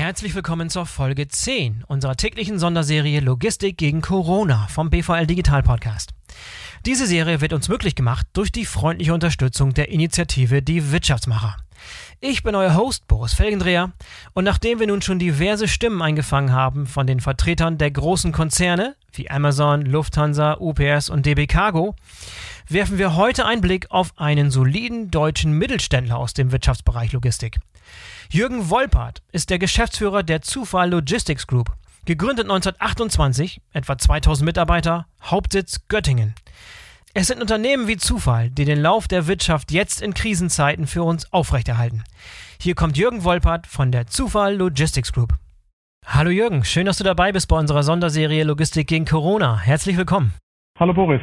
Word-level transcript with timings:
Herzlich 0.00 0.34
willkommen 0.34 0.70
zur 0.70 0.86
Folge 0.86 1.28
10 1.28 1.84
unserer 1.86 2.16
täglichen 2.16 2.58
Sonderserie 2.58 3.20
Logistik 3.20 3.76
gegen 3.76 4.00
Corona 4.00 4.66
vom 4.68 4.88
BVL 4.88 5.26
Digital 5.26 5.62
Podcast. 5.62 6.14
Diese 6.86 7.06
Serie 7.06 7.42
wird 7.42 7.52
uns 7.52 7.68
möglich 7.68 7.96
gemacht 7.96 8.26
durch 8.32 8.50
die 8.50 8.64
freundliche 8.64 9.12
Unterstützung 9.12 9.74
der 9.74 9.90
Initiative 9.90 10.62
Die 10.62 10.90
Wirtschaftsmacher. 10.90 11.58
Ich 12.18 12.42
bin 12.42 12.54
euer 12.54 12.76
Host 12.76 13.08
Boris 13.08 13.34
Felgendreher 13.34 13.92
und 14.32 14.44
nachdem 14.44 14.80
wir 14.80 14.86
nun 14.86 15.02
schon 15.02 15.18
diverse 15.18 15.68
Stimmen 15.68 16.00
eingefangen 16.00 16.54
haben 16.54 16.86
von 16.86 17.06
den 17.06 17.20
Vertretern 17.20 17.76
der 17.76 17.90
großen 17.90 18.32
Konzerne 18.32 18.96
wie 19.12 19.30
Amazon, 19.30 19.82
Lufthansa, 19.82 20.56
UPS 20.60 21.10
und 21.10 21.26
DB 21.26 21.46
Cargo, 21.46 21.94
werfen 22.66 22.96
wir 22.96 23.16
heute 23.16 23.44
einen 23.44 23.60
Blick 23.60 23.90
auf 23.90 24.14
einen 24.16 24.50
soliden 24.50 25.10
deutschen 25.10 25.52
Mittelständler 25.52 26.16
aus 26.16 26.32
dem 26.32 26.52
Wirtschaftsbereich 26.52 27.12
Logistik. 27.12 27.58
Jürgen 28.32 28.70
Wolpert 28.70 29.24
ist 29.32 29.50
der 29.50 29.58
Geschäftsführer 29.58 30.22
der 30.22 30.40
Zufall 30.40 30.90
Logistics 30.90 31.48
Group. 31.48 31.72
Gegründet 32.04 32.44
1928, 32.44 33.60
etwa 33.72 33.98
2000 33.98 34.46
Mitarbeiter, 34.46 35.06
Hauptsitz 35.20 35.88
Göttingen. 35.88 36.36
Es 37.12 37.26
sind 37.26 37.40
Unternehmen 37.40 37.88
wie 37.88 37.96
Zufall, 37.96 38.48
die 38.50 38.64
den 38.64 38.80
Lauf 38.80 39.08
der 39.08 39.26
Wirtschaft 39.26 39.72
jetzt 39.72 40.00
in 40.00 40.14
Krisenzeiten 40.14 40.86
für 40.86 41.02
uns 41.02 41.32
aufrechterhalten. 41.32 42.04
Hier 42.60 42.76
kommt 42.76 42.96
Jürgen 42.96 43.24
Wolpert 43.24 43.66
von 43.66 43.90
der 43.90 44.06
Zufall 44.06 44.54
Logistics 44.54 45.12
Group. 45.12 45.34
Hallo 46.06 46.30
Jürgen, 46.30 46.62
schön, 46.62 46.86
dass 46.86 46.98
du 46.98 47.04
dabei 47.04 47.32
bist 47.32 47.48
bei 47.48 47.58
unserer 47.58 47.82
Sonderserie 47.82 48.44
Logistik 48.44 48.86
gegen 48.86 49.06
Corona. 49.06 49.58
Herzlich 49.58 49.96
willkommen. 49.96 50.34
Hallo 50.78 50.94
Boris. 50.94 51.20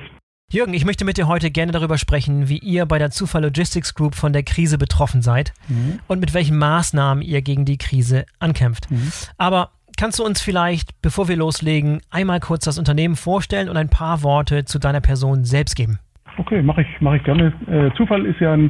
Jürgen, 0.49 0.73
ich 0.73 0.85
möchte 0.85 1.03
mit 1.03 1.17
dir 1.17 1.27
heute 1.27 1.51
gerne 1.51 1.73
darüber 1.73 1.97
sprechen, 1.97 2.47
wie 2.47 2.59
ihr 2.59 2.85
bei 2.85 2.99
der 2.99 3.09
Zufall 3.09 3.43
Logistics 3.43 3.93
Group 3.93 4.15
von 4.15 4.31
der 4.31 4.43
Krise 4.43 4.77
betroffen 4.77 5.21
seid 5.21 5.51
mhm. 5.67 5.99
und 6.07 6.21
mit 6.21 6.33
welchen 6.33 6.57
Maßnahmen 6.57 7.21
ihr 7.21 7.41
gegen 7.41 7.65
die 7.65 7.77
Krise 7.77 8.23
ankämpft. 8.39 8.89
Mhm. 8.89 9.11
Aber 9.37 9.71
kannst 9.97 10.19
du 10.19 10.23
uns 10.23 10.41
vielleicht, 10.41 11.01
bevor 11.01 11.27
wir 11.27 11.35
loslegen, 11.35 11.99
einmal 12.11 12.39
kurz 12.39 12.63
das 12.63 12.79
Unternehmen 12.79 13.17
vorstellen 13.17 13.67
und 13.67 13.75
ein 13.75 13.89
paar 13.89 14.23
Worte 14.23 14.63
zu 14.63 14.79
deiner 14.79 15.01
Person 15.01 15.43
selbst 15.43 15.75
geben? 15.75 15.99
Okay, 16.37 16.61
mache 16.61 16.83
ich, 16.83 16.87
mach 17.01 17.15
ich 17.15 17.23
gerne. 17.25 17.51
Äh, 17.69 17.93
Zufall 17.97 18.25
ist 18.25 18.39
ja 18.39 18.53
ein 18.53 18.69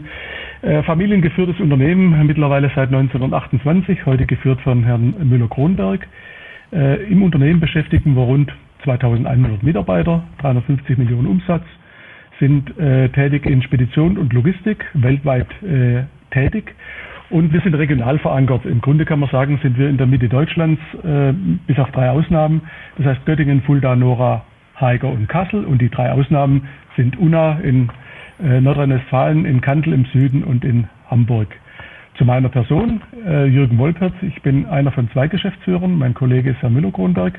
äh, 0.64 0.82
familiengeführtes 0.82 1.60
Unternehmen, 1.60 2.26
mittlerweile 2.26 2.72
seit 2.74 2.88
1928, 2.88 4.04
heute 4.08 4.26
geführt 4.26 4.60
von 4.62 4.84
Herrn 4.84 5.14
Müller-Kronberg. 5.30 6.08
Äh, 6.72 7.04
Im 7.04 7.22
Unternehmen 7.22 7.60
beschäftigen 7.60 8.16
wir 8.16 8.24
rund 8.24 8.52
2100 8.88 9.64
Mitarbeiter, 9.64 10.24
350 10.40 10.98
Millionen 10.98 11.28
Umsatz, 11.28 11.64
sind 12.40 12.78
äh, 12.80 13.10
tätig 13.10 13.46
in 13.46 13.62
Spedition 13.62 14.18
und 14.18 14.32
Logistik, 14.32 14.86
weltweit 14.94 15.48
äh, 15.62 16.04
tätig. 16.32 16.74
Und 17.30 17.52
wir 17.52 17.60
sind 17.60 17.74
regional 17.74 18.18
verankert. 18.20 18.66
Im 18.66 18.80
Grunde 18.80 19.04
kann 19.04 19.20
man 19.20 19.30
sagen, 19.30 19.60
sind 19.62 19.78
wir 19.78 19.90
in 19.90 19.98
der 19.98 20.08
Mitte 20.08 20.30
Deutschlands, 20.30 20.82
äh, 21.04 21.34
bis 21.68 21.78
auf 21.80 21.92
drei 21.92 22.10
Ausnahmen. 22.12 22.62
Das 22.98 23.08
heißt 23.08 23.26
Göttingen, 23.26 23.62
Fulda, 23.64 23.98
Nora, 23.98 24.46
Haiger 24.80 25.10
und 25.10 25.28
Kassel. 25.28 25.66
Und 25.66 25.82
die 25.82 25.90
drei 25.90 26.14
Ausnahmen 26.14 26.70
sind 26.96 27.20
Unna 27.20 27.60
in 27.60 27.90
äh, 28.42 28.62
Nordrhein-Westfalen, 28.62 29.44
in 29.44 29.60
Kandel 29.60 29.92
im 29.92 30.06
Süden 30.06 30.46
und 30.46 30.64
in 30.64 30.88
Hamburg. 31.12 31.50
Zu 32.18 32.24
meiner 32.24 32.48
Person, 32.48 33.02
äh, 33.28 33.48
Jürgen 33.48 33.78
Wolpert. 33.78 34.14
Ich 34.22 34.42
bin 34.44 34.66
einer 34.66 34.92
von 34.94 35.10
zwei 35.12 35.28
Geschäftsführern. 35.28 35.98
Mein 35.98 36.14
Kollege 36.14 36.52
ist 36.52 36.62
Herr 36.62 36.70
Müller-Kronberg 36.70 37.38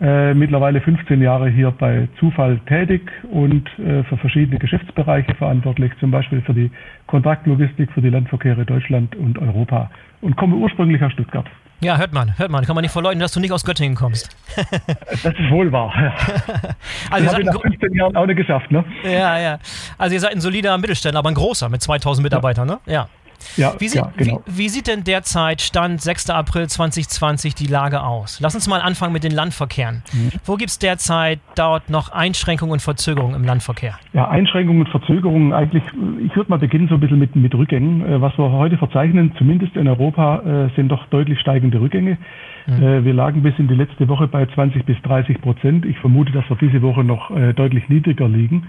äh, 0.00 0.34
mittlerweile 0.34 0.80
15 0.80 1.20
Jahre 1.20 1.48
hier 1.50 1.70
bei 1.70 2.08
Zufall 2.18 2.58
tätig 2.66 3.02
und 3.30 3.68
äh, 3.78 4.02
für 4.04 4.16
verschiedene 4.16 4.58
Geschäftsbereiche 4.58 5.34
verantwortlich, 5.34 5.92
zum 6.00 6.10
Beispiel 6.10 6.40
für 6.42 6.54
die 6.54 6.70
Kontaktlogistik 7.06 7.92
für 7.92 8.00
die 8.00 8.10
Landverkehre 8.10 8.64
Deutschland 8.64 9.14
und 9.16 9.38
Europa 9.38 9.90
und 10.22 10.36
komme 10.36 10.56
ursprünglich 10.56 11.02
aus 11.02 11.12
Stuttgart. 11.12 11.46
Ja, 11.82 11.96
hört 11.96 12.12
man, 12.12 12.36
hört 12.38 12.50
man. 12.50 12.64
Kann 12.66 12.74
man 12.74 12.82
nicht 12.82 12.92
verleugnen, 12.92 13.20
dass 13.20 13.32
du 13.32 13.40
nicht 13.40 13.52
aus 13.52 13.64
Göttingen 13.64 13.94
kommst. 13.96 14.36
das 14.56 15.24
ist 15.24 15.50
wohl 15.50 15.72
wahr. 15.72 15.92
Ja. 15.96 16.14
also 17.10 17.24
das 17.24 17.32
habe 17.32 17.42
ich 17.42 17.46
nach 17.46 17.60
15 17.60 17.94
Jahren 17.94 18.16
auch 18.16 18.26
nicht 18.26 18.36
geschafft, 18.36 18.70
ne? 18.70 18.84
Ja, 19.02 19.38
ja. 19.38 19.58
Also 19.96 20.14
ihr 20.14 20.20
seid 20.20 20.32
ein 20.32 20.42
solider 20.42 20.76
Mittelständler, 20.76 21.20
aber 21.20 21.30
ein 21.30 21.34
großer 21.34 21.70
mit 21.70 21.80
2000 21.80 22.22
Mitarbeitern, 22.22 22.68
ja. 22.68 22.74
ne? 22.74 22.80
Ja. 22.86 23.08
Ja, 23.56 23.74
wie, 23.78 23.88
sieht, 23.88 24.00
ja, 24.00 24.12
genau. 24.16 24.42
wie, 24.46 24.58
wie, 24.58 24.68
sieht 24.68 24.86
denn 24.86 25.04
derzeit 25.04 25.60
Stand 25.60 26.00
6. 26.00 26.30
April 26.30 26.68
2020 26.68 27.54
die 27.54 27.66
Lage 27.66 28.02
aus? 28.02 28.38
Lass 28.40 28.54
uns 28.54 28.68
mal 28.68 28.80
anfangen 28.80 29.12
mit 29.12 29.24
den 29.24 29.32
Landverkehren. 29.32 30.02
Mhm. 30.12 30.30
Wo 30.44 30.56
gibt 30.56 30.70
es 30.70 30.78
derzeit 30.78 31.40
dort 31.56 31.90
noch 31.90 32.10
Einschränkungen 32.12 32.72
und 32.72 32.82
Verzögerungen 32.82 33.34
im 33.34 33.44
Landverkehr? 33.44 33.98
Ja, 34.12 34.28
Einschränkungen 34.28 34.82
und 34.82 34.88
Verzögerungen 34.88 35.52
eigentlich, 35.52 35.82
ich 36.24 36.34
würde 36.36 36.50
mal 36.50 36.58
beginnen 36.58 36.88
so 36.88 36.94
ein 36.94 37.00
bisschen 37.00 37.18
mit, 37.18 37.34
mit 37.36 37.54
Rückgängen. 37.54 38.06
Äh, 38.06 38.20
was 38.20 38.36
wir 38.38 38.50
heute 38.50 38.78
verzeichnen, 38.78 39.32
zumindest 39.38 39.76
in 39.76 39.88
Europa, 39.88 40.66
äh, 40.66 40.76
sind 40.76 40.88
doch 40.88 41.06
deutlich 41.06 41.38
steigende 41.40 41.80
Rückgänge. 41.80 42.18
Mhm. 42.66 42.82
Äh, 42.82 43.04
wir 43.04 43.14
lagen 43.14 43.42
bis 43.42 43.54
in 43.58 43.68
die 43.68 43.74
letzte 43.74 44.08
Woche 44.08 44.28
bei 44.28 44.46
20 44.46 44.84
bis 44.84 45.00
30 45.02 45.40
Prozent. 45.40 45.84
Ich 45.84 45.98
vermute, 45.98 46.32
dass 46.32 46.48
wir 46.48 46.56
diese 46.56 46.82
Woche 46.82 47.04
noch 47.04 47.30
deutlich 47.54 47.88
niedriger 47.88 48.28
liegen. 48.28 48.68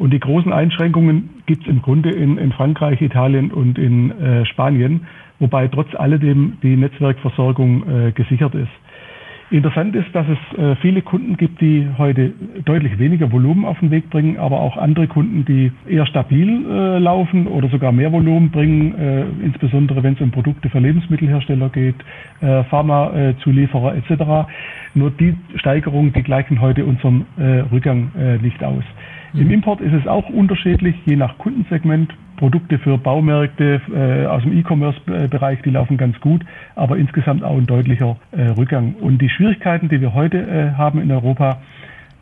Und 0.00 0.14
die 0.14 0.18
großen 0.18 0.50
Einschränkungen 0.50 1.28
gibt 1.44 1.64
es 1.64 1.68
im 1.68 1.82
Grunde 1.82 2.10
in, 2.10 2.38
in, 2.38 2.52
Frankreich, 2.52 3.02
Italien 3.02 3.50
und 3.50 3.78
in 3.78 4.10
äh, 4.12 4.46
Spanien, 4.46 5.02
wobei 5.40 5.68
trotz 5.68 5.94
alledem 5.94 6.56
die 6.62 6.74
Netzwerkversorgung 6.74 7.82
äh, 7.82 8.12
gesichert 8.12 8.54
ist. 8.54 8.70
Interessant 9.50 9.94
ist, 9.94 10.06
dass 10.14 10.24
es 10.26 10.58
äh, 10.58 10.76
viele 10.76 11.02
Kunden 11.02 11.36
gibt, 11.36 11.60
die 11.60 11.86
heute 11.98 12.32
deutlich 12.64 12.98
weniger 12.98 13.30
Volumen 13.30 13.66
auf 13.66 13.78
den 13.80 13.90
Weg 13.90 14.08
bringen, 14.08 14.38
aber 14.38 14.60
auch 14.60 14.78
andere 14.78 15.06
Kunden, 15.06 15.44
die 15.44 15.70
eher 15.86 16.06
stabil 16.06 16.48
äh, 16.48 16.98
laufen 16.98 17.46
oder 17.46 17.68
sogar 17.68 17.92
mehr 17.92 18.10
Volumen 18.10 18.50
bringen, 18.50 18.94
äh, 18.94 19.24
insbesondere 19.44 20.02
wenn 20.02 20.14
es 20.14 20.20
um 20.22 20.30
Produkte 20.30 20.70
für 20.70 20.78
Lebensmittelhersteller 20.78 21.68
geht, 21.68 21.96
äh, 22.40 22.64
Pharmazulieferer 22.64 23.96
etc. 23.96 24.48
Nur 24.94 25.10
die 25.10 25.34
Steigerung, 25.56 26.14
die 26.14 26.22
gleichen 26.22 26.62
heute 26.62 26.86
unserem 26.86 27.26
äh, 27.36 27.64
Rückgang 27.70 28.12
äh, 28.18 28.38
nicht 28.38 28.64
aus. 28.64 28.84
Im. 29.34 29.50
Import 29.50 29.80
ist 29.80 29.92
es 29.92 30.06
auch 30.06 30.28
unterschiedlich, 30.28 30.94
je 31.06 31.16
nach 31.16 31.38
Kundensegment. 31.38 32.12
Produkte 32.36 32.78
für 32.78 32.96
Baumärkte 32.96 33.82
äh, 33.94 34.24
aus 34.24 34.42
dem 34.42 34.56
E-Commerce-Bereich, 34.56 35.60
die 35.60 35.68
laufen 35.68 35.98
ganz 35.98 36.18
gut, 36.20 36.42
aber 36.74 36.96
insgesamt 36.96 37.44
auch 37.44 37.58
ein 37.58 37.66
deutlicher 37.66 38.16
äh, 38.32 38.42
Rückgang. 38.52 38.94
Und 38.94 39.20
die 39.20 39.28
Schwierigkeiten, 39.28 39.90
die 39.90 40.00
wir 40.00 40.14
heute 40.14 40.38
äh, 40.38 40.72
haben 40.72 41.02
in 41.02 41.12
Europa, 41.12 41.58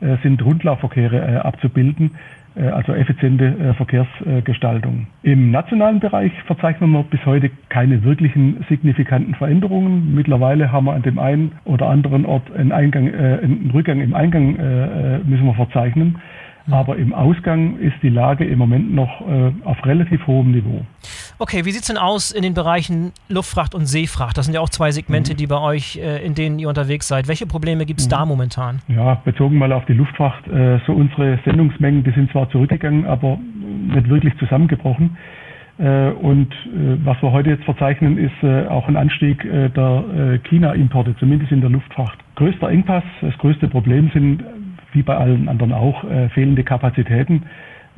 äh, 0.01 0.17
sind 0.23 0.45
Rundlaufverkehre 0.45 1.17
äh, 1.17 1.37
abzubilden, 1.39 2.13
äh, 2.55 2.69
also 2.69 2.93
effiziente 2.95 3.75
Verkehrsgestaltung. 3.75 5.09
Im 5.25 5.51
nationalen 5.51 5.99
Bereich 5.99 6.31
verzeichnen 6.47 6.93
wir 6.93 7.03
bis 7.03 7.25
heute 7.27 7.51
keine 7.69 8.05
wirklichen 8.05 8.65
signifikanten 8.69 9.35
Veränderungen. 9.35 10.15
Mittlerweile 10.15 10.71
haben 10.71 10.85
wir 10.85 10.93
an 10.93 11.03
dem 11.03 11.19
einen 11.19 11.53
oder 11.65 11.89
anderen 11.89 12.27
Ort 12.27 12.45
einen, 12.57 12.71
Eingang, 12.71 13.13
einen 13.13 13.71
Rückgang 13.75 14.01
im 14.01 14.15
Eingang 14.15 14.53
müssen 15.25 15.47
wir 15.47 15.55
verzeichnen. 15.55 16.17
Aber 16.71 16.97
im 16.97 17.15
Ausgang 17.15 17.79
ist 17.79 17.97
die 18.03 18.09
Lage 18.09 18.45
im 18.45 18.59
Moment 18.59 18.95
noch 18.95 19.21
äh, 19.21 19.53
auf 19.65 19.84
relativ 19.84 20.27
hohem 20.27 20.53
Niveau. 20.53 20.83
Okay, 21.39 21.65
wie 21.65 21.71
sieht 21.71 21.83
es 21.83 21.89
denn 21.89 21.97
aus 21.97 22.31
in 22.31 22.43
den 22.43 22.55
Bereichen 22.55 23.12
Luftfracht 23.29 23.75
und 23.75 23.87
Seefracht? 23.87 24.37
Das 24.37 24.47
sind 24.47 24.55
ja 24.55 24.61
auch 24.61 24.69
zwei 24.69 24.91
Segmente, 24.91 25.33
mhm. 25.33 25.37
die 25.37 25.47
bei 25.47 25.61
euch, 25.61 25.97
äh, 25.97 26.25
in 26.25 26.34
denen 26.34 26.59
ihr 26.59 26.69
unterwegs 26.69 27.09
seid. 27.09 27.28
Welche 27.28 27.47
Probleme 27.47 27.87
gibt 27.87 28.01
es 28.01 28.07
mhm. 28.07 28.11
da 28.11 28.27
momentan? 28.27 28.81
Ja, 28.89 29.15
bezogen 29.25 29.57
mal 29.57 29.73
auf 29.73 29.87
die 29.87 29.95
Luftfracht, 29.95 30.47
äh, 30.49 30.78
so 30.87 30.93
unsere 30.93 31.39
Sendungsmengen, 31.45 32.05
die 32.05 32.11
sind 32.11 32.31
zwar 32.33 32.51
zurückgegangen, 32.51 33.07
aber 33.07 33.39
nicht 33.95 34.09
wirklich 34.09 34.37
zusammengebrochen. 34.39 35.17
Äh, 35.78 36.11
und 36.11 36.53
äh, 36.53 36.99
was 37.05 37.21
wir 37.23 37.31
heute 37.33 37.51
jetzt 37.51 37.65
verzeichnen, 37.65 38.19
ist 38.19 38.43
äh, 38.43 38.67
auch 38.67 38.89
ein 38.89 38.97
Anstieg 38.97 39.43
der 39.43 40.41
China-Importe, 40.49 41.15
zumindest 41.19 41.53
in 41.53 41.61
der 41.61 41.71
Luftfracht. 41.71 42.19
Größter 42.34 42.69
Engpass, 42.69 43.05
das 43.21 43.37
größte 43.39 43.69
Problem 43.69 44.11
sind 44.12 44.43
wie 44.93 45.03
bei 45.03 45.16
allen 45.16 45.49
anderen 45.49 45.72
auch, 45.72 46.04
äh, 46.04 46.28
fehlende 46.31 46.65
Kapazitäten. 46.65 47.44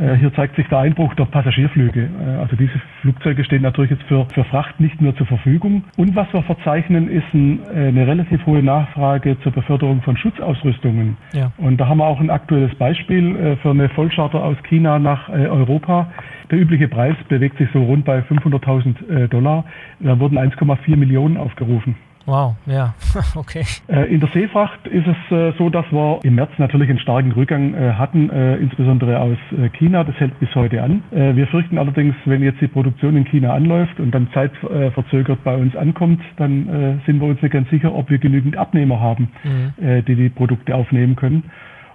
Äh, 0.00 0.16
hier 0.16 0.32
zeigt 0.34 0.56
sich 0.56 0.66
der 0.68 0.78
Einbruch 0.78 1.14
der 1.14 1.26
Passagierflüge. 1.26 2.08
Äh, 2.08 2.40
also 2.40 2.56
diese 2.56 2.80
Flugzeuge 3.02 3.44
stehen 3.44 3.62
natürlich 3.62 3.90
jetzt 3.90 4.02
für, 4.04 4.26
für 4.32 4.44
Fracht 4.44 4.80
nicht 4.80 5.00
mehr 5.00 5.14
zur 5.16 5.26
Verfügung. 5.26 5.84
Und 5.96 6.16
was 6.16 6.32
wir 6.32 6.42
verzeichnen, 6.42 7.08
ist 7.08 7.34
ein, 7.34 7.60
äh, 7.74 7.88
eine 7.88 8.06
relativ 8.06 8.44
hohe 8.46 8.62
Nachfrage 8.62 9.38
zur 9.40 9.52
Beförderung 9.52 10.00
von 10.02 10.16
Schutzausrüstungen. 10.16 11.16
Ja. 11.32 11.52
Und 11.58 11.78
da 11.78 11.88
haben 11.88 11.98
wir 11.98 12.06
auch 12.06 12.20
ein 12.20 12.30
aktuelles 12.30 12.74
Beispiel 12.76 13.36
äh, 13.36 13.56
für 13.56 13.70
eine 13.70 13.90
Vollcharter 13.90 14.42
aus 14.42 14.56
China 14.68 14.98
nach 14.98 15.28
äh, 15.28 15.46
Europa. 15.48 16.10
Der 16.50 16.58
übliche 16.58 16.88
Preis 16.88 17.14
bewegt 17.28 17.58
sich 17.58 17.68
so 17.72 17.82
rund 17.82 18.04
bei 18.04 18.20
500.000 18.20 19.28
Dollar. 19.28 19.64
Da 20.00 20.18
wurden 20.18 20.36
1,4 20.36 20.96
Millionen 20.96 21.36
aufgerufen. 21.36 21.94
Wow, 22.26 22.54
ja, 22.66 22.94
okay. 23.34 23.64
Äh, 23.88 24.12
in 24.12 24.20
der 24.20 24.28
Seefracht 24.30 24.86
ist 24.86 25.06
es 25.06 25.36
äh, 25.36 25.52
so, 25.58 25.70
dass 25.70 25.86
wir 25.90 26.20
im 26.22 26.34
März 26.34 26.50
natürlich 26.58 26.90
einen 26.90 26.98
starken 26.98 27.32
Rückgang 27.32 27.74
äh, 27.74 27.94
hatten, 27.94 28.30
insbesondere 28.30 29.18
aus 29.18 29.38
China. 29.78 30.04
Das 30.04 30.14
hält 30.16 30.38
bis 30.38 30.54
heute 30.54 30.82
an. 30.82 31.02
Wir 31.10 31.46
fürchten 31.48 31.78
allerdings, 31.78 32.14
wenn 32.24 32.42
jetzt 32.42 32.60
die 32.60 32.68
Produktion 32.68 33.16
in 33.16 33.24
China 33.24 33.54
anläuft 33.54 33.98
und 33.98 34.12
dann 34.12 34.28
zeitverzögert 34.32 35.42
bei 35.44 35.56
uns 35.56 35.74
ankommt, 35.76 36.20
dann 36.36 37.00
sind 37.06 37.20
wir 37.20 37.28
uns 37.28 37.42
nicht 37.42 37.52
ganz 37.52 37.68
sicher, 37.70 37.94
ob 37.94 38.10
wir 38.10 38.18
genügend 38.18 38.56
Abnehmer 38.56 39.00
haben, 39.00 39.28
mhm. 39.42 40.04
die 40.06 40.14
die 40.14 40.28
Produkte 40.28 40.74
aufnehmen 40.74 41.16
können. 41.16 41.44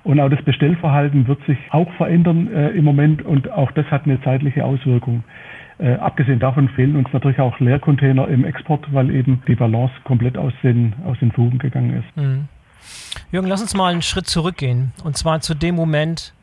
Und 0.04 0.19
auch 0.19 0.30
das 0.30 0.42
Bestellverhalten 0.44 1.27
wird 1.27 1.44
sich 1.45 1.57
auch 1.72 1.92
verändern 1.94 2.48
im 2.75 2.83
Moment 2.83 3.24
und 3.24 3.51
auch 3.51 3.72
das 3.72 3.86
hat 3.88 4.06
eine 4.06 4.22
zeitliche 4.22 4.66
Auswirkung. 4.66 5.24
Äh, 5.77 5.95
abgesehen 5.95 6.39
davon 6.39 6.69
fehlen 6.69 6.95
uns 6.95 7.07
natürlich 7.12 7.39
auch 7.39 7.60
Leercontainer 7.60 8.27
im 8.27 8.45
Export, 8.45 8.86
weil 8.94 9.12
eben 9.12 9.42
die 9.48 9.56
Balance 9.56 9.94
komplett 10.04 10.38
aus 10.38 10.54
den, 10.63 10.94
aus 11.06 11.19
den 11.19 11.31
Fugen 11.31 11.57
gegangen 11.57 11.98
ist. 11.98 12.18
Mhm. 12.18 12.48
Jürgen, 13.31 13.48
lass 13.48 13.62
uns 13.62 13.75
mal 13.75 13.92
einen 13.92 14.01
Schritt 14.01 14.27
zurückgehen. 14.27 14.94
Und 15.04 15.18
zwar 15.18 15.42
zu 15.42 15.54
dem 15.54 15.75
Moment, 15.75 16.33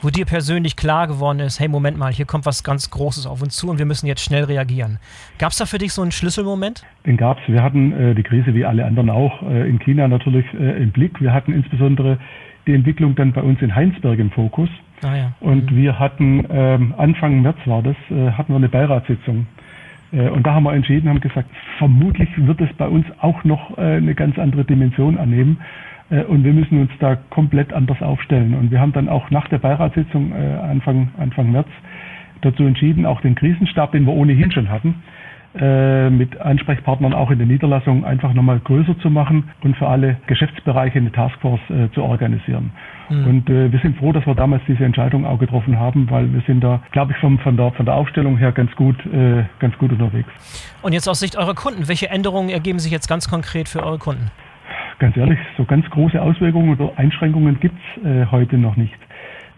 wo 0.00 0.10
dir 0.10 0.26
persönlich 0.26 0.76
klar 0.76 1.06
geworden 1.06 1.40
ist, 1.40 1.60
hey, 1.60 1.68
Moment 1.68 1.96
mal, 1.96 2.12
hier 2.12 2.26
kommt 2.26 2.46
was 2.46 2.64
ganz 2.64 2.90
Großes 2.90 3.26
auf 3.26 3.42
uns 3.42 3.56
zu 3.56 3.68
und 3.68 3.78
wir 3.78 3.86
müssen 3.86 4.06
jetzt 4.06 4.22
schnell 4.22 4.44
reagieren. 4.44 4.98
Gab 5.38 5.52
es 5.52 5.58
da 5.58 5.66
für 5.66 5.78
dich 5.78 5.92
so 5.92 6.02
einen 6.02 6.12
Schlüsselmoment? 6.12 6.82
Den 7.06 7.16
gab 7.16 7.38
es. 7.38 7.48
Wir 7.48 7.62
hatten 7.62 7.92
äh, 7.92 8.14
die 8.14 8.22
Krise 8.22 8.54
wie 8.54 8.64
alle 8.64 8.84
anderen 8.84 9.10
auch 9.10 9.42
äh, 9.42 9.68
in 9.68 9.78
China 9.78 10.08
natürlich 10.08 10.46
äh, 10.54 10.82
im 10.82 10.90
Blick. 10.90 11.20
Wir 11.20 11.32
hatten 11.32 11.52
insbesondere 11.52 12.18
die 12.66 12.74
Entwicklung 12.74 13.14
dann 13.14 13.32
bei 13.32 13.42
uns 13.42 13.60
in 13.62 13.74
Heinsberg 13.74 14.18
im 14.18 14.30
Fokus. 14.30 14.68
Ah, 15.02 15.16
ja. 15.16 15.32
Und 15.40 15.70
mhm. 15.72 15.76
wir 15.76 15.98
hatten 15.98 16.46
ähm, 16.50 16.94
Anfang 16.96 17.42
März 17.42 17.58
war 17.66 17.82
das, 17.82 17.96
äh, 18.10 18.30
hatten 18.32 18.52
wir 18.52 18.56
eine 18.56 18.68
Beiratssitzung. 18.68 19.46
Äh, 20.12 20.28
und 20.28 20.46
da 20.46 20.54
haben 20.54 20.64
wir 20.64 20.72
entschieden, 20.72 21.08
haben 21.08 21.20
gesagt, 21.20 21.48
vermutlich 21.78 22.28
wird 22.36 22.60
es 22.60 22.72
bei 22.74 22.86
uns 22.86 23.06
auch 23.20 23.42
noch 23.44 23.76
äh, 23.78 23.96
eine 23.96 24.14
ganz 24.14 24.38
andere 24.38 24.64
Dimension 24.64 25.18
annehmen. 25.18 25.58
Äh, 26.10 26.22
und 26.24 26.44
wir 26.44 26.52
müssen 26.52 26.80
uns 26.80 26.90
da 27.00 27.16
komplett 27.30 27.72
anders 27.72 28.00
aufstellen. 28.00 28.54
Und 28.54 28.70
wir 28.70 28.80
haben 28.80 28.92
dann 28.92 29.08
auch 29.08 29.30
nach 29.30 29.48
der 29.48 29.58
Beiratssitzung 29.58 30.32
äh, 30.32 30.58
Anfang, 30.62 31.08
Anfang 31.18 31.50
März 31.50 31.68
dazu 32.42 32.64
entschieden, 32.64 33.06
auch 33.06 33.20
den 33.20 33.34
Krisenstab, 33.34 33.92
den 33.92 34.04
wir 34.04 34.12
ohnehin 34.12 34.50
schon 34.52 34.68
hatten, 34.68 35.02
mit 35.54 36.40
Ansprechpartnern 36.40 37.12
auch 37.12 37.30
in 37.30 37.38
der 37.38 37.46
Niederlassung 37.46 38.06
einfach 38.06 38.32
nochmal 38.32 38.58
größer 38.60 38.98
zu 39.00 39.10
machen 39.10 39.50
und 39.62 39.76
für 39.76 39.86
alle 39.86 40.16
Geschäftsbereiche 40.26 40.98
eine 40.98 41.12
Taskforce 41.12 41.60
zu 41.92 42.02
organisieren. 42.02 42.70
Mhm. 43.10 43.26
Und 43.26 43.48
wir 43.48 43.78
sind 43.80 43.98
froh, 43.98 44.12
dass 44.12 44.26
wir 44.26 44.34
damals 44.34 44.62
diese 44.66 44.84
Entscheidung 44.84 45.26
auch 45.26 45.38
getroffen 45.38 45.78
haben, 45.78 46.10
weil 46.10 46.32
wir 46.32 46.40
sind 46.46 46.64
da, 46.64 46.80
glaube 46.92 47.12
ich, 47.12 47.18
vom, 47.18 47.38
von, 47.38 47.58
der, 47.58 47.70
von 47.72 47.84
der 47.84 47.94
Aufstellung 47.96 48.38
her 48.38 48.52
ganz 48.52 48.74
gut, 48.76 48.96
ganz 49.58 49.76
gut 49.76 49.92
unterwegs. 49.92 50.28
Und 50.80 50.94
jetzt 50.94 51.06
aus 51.06 51.20
Sicht 51.20 51.36
eurer 51.36 51.54
Kunden, 51.54 51.86
welche 51.86 52.08
Änderungen 52.08 52.48
ergeben 52.48 52.78
sich 52.78 52.90
jetzt 52.90 53.08
ganz 53.08 53.28
konkret 53.28 53.68
für 53.68 53.82
eure 53.82 53.98
Kunden? 53.98 54.30
ganz 55.02 55.16
ehrlich, 55.16 55.38
so 55.56 55.64
ganz 55.64 55.88
große 55.90 56.20
Auswirkungen 56.22 56.78
oder 56.78 56.92
Einschränkungen 56.96 57.58
gibt 57.58 57.74
es 57.74 58.04
äh, 58.04 58.26
heute 58.30 58.56
noch 58.56 58.76
nicht. 58.76 58.94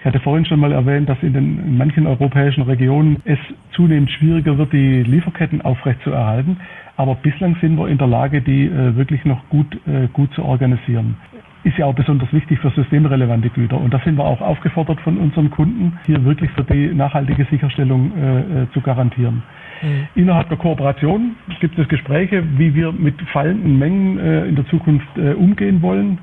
Ich 0.04 0.06
hatte 0.06 0.20
vorhin 0.20 0.44
schon 0.44 0.60
mal 0.60 0.70
erwähnt, 0.70 1.08
dass 1.08 1.16
in, 1.22 1.32
den, 1.32 1.58
in 1.60 1.78
manchen 1.78 2.06
europäischen 2.06 2.60
Regionen 2.64 3.16
es 3.24 3.38
zunehmend 3.72 4.10
schwieriger 4.10 4.58
wird, 4.58 4.70
die 4.74 5.02
Lieferketten 5.02 5.62
aufrechtzuerhalten. 5.62 6.58
Aber 6.98 7.14
bislang 7.14 7.56
sind 7.62 7.78
wir 7.78 7.88
in 7.88 7.96
der 7.96 8.06
Lage, 8.06 8.42
die 8.42 8.66
äh, 8.66 8.96
wirklich 8.96 9.24
noch 9.24 9.48
gut, 9.48 9.74
äh, 9.86 10.08
gut 10.12 10.30
zu 10.34 10.44
organisieren. 10.44 11.16
Ist 11.62 11.78
ja 11.78 11.86
auch 11.86 11.94
besonders 11.94 12.30
wichtig 12.34 12.58
für 12.58 12.68
systemrelevante 12.72 13.48
Güter. 13.48 13.80
Und 13.80 13.94
da 13.94 14.00
sind 14.04 14.18
wir 14.18 14.24
auch 14.24 14.42
aufgefordert 14.42 15.00
von 15.00 15.16
unseren 15.16 15.50
Kunden, 15.50 15.98
hier 16.04 16.22
wirklich 16.22 16.50
für 16.50 16.64
die 16.64 16.92
nachhaltige 16.92 17.46
Sicherstellung 17.46 18.12
äh, 18.14 18.40
äh 18.64 18.70
zu 18.74 18.82
garantieren. 18.82 19.42
Mhm. 19.80 20.06
Innerhalb 20.16 20.50
der 20.50 20.58
Kooperation 20.58 21.34
gibt 21.60 21.78
es 21.78 21.88
Gespräche, 21.88 22.44
wie 22.58 22.74
wir 22.74 22.92
mit 22.92 23.14
fallenden 23.32 23.78
Mengen 23.78 24.18
äh, 24.18 24.44
in 24.44 24.54
der 24.54 24.66
Zukunft 24.66 25.16
äh, 25.16 25.32
umgehen 25.32 25.80
wollen. 25.80 26.18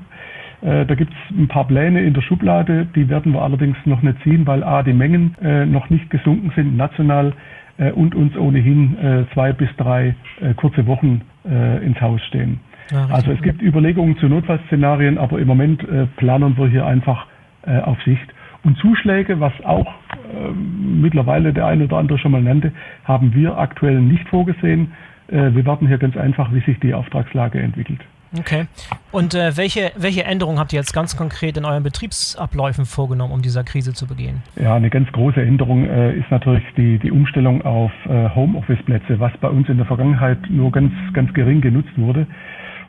Äh, 0.62 0.86
da 0.86 0.94
gibt 0.94 1.12
es 1.12 1.36
ein 1.36 1.48
paar 1.48 1.66
Pläne 1.66 2.02
in 2.02 2.14
der 2.14 2.22
Schublade, 2.22 2.86
die 2.94 3.08
werden 3.08 3.32
wir 3.32 3.42
allerdings 3.42 3.76
noch 3.84 4.00
nicht 4.02 4.22
ziehen, 4.22 4.46
weil 4.46 4.62
A, 4.62 4.82
die 4.82 4.92
Mengen 4.92 5.34
äh, 5.42 5.66
noch 5.66 5.90
nicht 5.90 6.08
gesunken 6.08 6.52
sind 6.54 6.76
national 6.76 7.32
äh, 7.78 7.90
und 7.90 8.14
uns 8.14 8.36
ohnehin 8.36 9.26
zwei 9.34 9.52
bis 9.52 9.68
drei 9.76 10.14
kurze 10.56 10.86
Wochen 10.86 11.22
ins 11.44 12.00
Haus 12.00 12.20
stehen. 12.28 12.60
Ja, 12.90 13.06
also 13.06 13.32
es 13.32 13.42
gibt 13.42 13.62
Überlegungen 13.62 14.16
zu 14.18 14.28
Notfallszenarien, 14.28 15.18
aber 15.18 15.40
im 15.40 15.48
Moment 15.48 15.84
planen 16.16 16.56
wir 16.56 16.68
hier 16.68 16.86
einfach 16.86 17.26
auf 17.64 18.00
Sicht. 18.02 18.32
Und 18.62 18.78
Zuschläge, 18.78 19.40
was 19.40 19.52
auch 19.64 19.86
äh, 19.86 20.52
mittlerweile 20.52 21.52
der 21.52 21.66
eine 21.66 21.84
oder 21.84 21.96
andere 21.96 22.18
schon 22.18 22.32
mal 22.32 22.42
nannte, 22.42 22.72
haben 23.04 23.34
wir 23.34 23.58
aktuell 23.58 24.00
nicht 24.00 24.28
vorgesehen. 24.28 24.92
Wir 25.28 25.64
warten 25.64 25.88
hier 25.88 25.98
ganz 25.98 26.16
einfach, 26.16 26.52
wie 26.52 26.60
sich 26.60 26.78
die 26.80 26.92
Auftragslage 26.92 27.58
entwickelt. 27.58 28.00
Okay. 28.38 28.66
Und 29.10 29.34
äh, 29.34 29.56
welche, 29.56 29.92
welche 29.96 30.24
Änderungen 30.24 30.58
habt 30.58 30.72
ihr 30.72 30.78
jetzt 30.78 30.94
ganz 30.94 31.16
konkret 31.16 31.56
in 31.56 31.64
euren 31.64 31.82
Betriebsabläufen 31.82 32.86
vorgenommen, 32.86 33.32
um 33.32 33.42
dieser 33.42 33.62
Krise 33.62 33.92
zu 33.92 34.06
begehen? 34.06 34.42
Ja, 34.56 34.74
eine 34.74 34.88
ganz 34.88 35.10
große 35.12 35.40
Änderung 35.40 35.84
äh, 35.84 36.14
ist 36.14 36.30
natürlich 36.30 36.64
die, 36.76 36.98
die 36.98 37.10
Umstellung 37.10 37.62
auf 37.62 37.92
äh, 38.08 38.30
Homeoffice-Plätze, 38.34 39.20
was 39.20 39.32
bei 39.40 39.48
uns 39.48 39.68
in 39.68 39.76
der 39.76 39.86
Vergangenheit 39.86 40.38
nur 40.48 40.72
ganz, 40.72 40.92
ganz 41.12 41.32
gering 41.34 41.60
genutzt 41.60 41.96
wurde. 41.96 42.26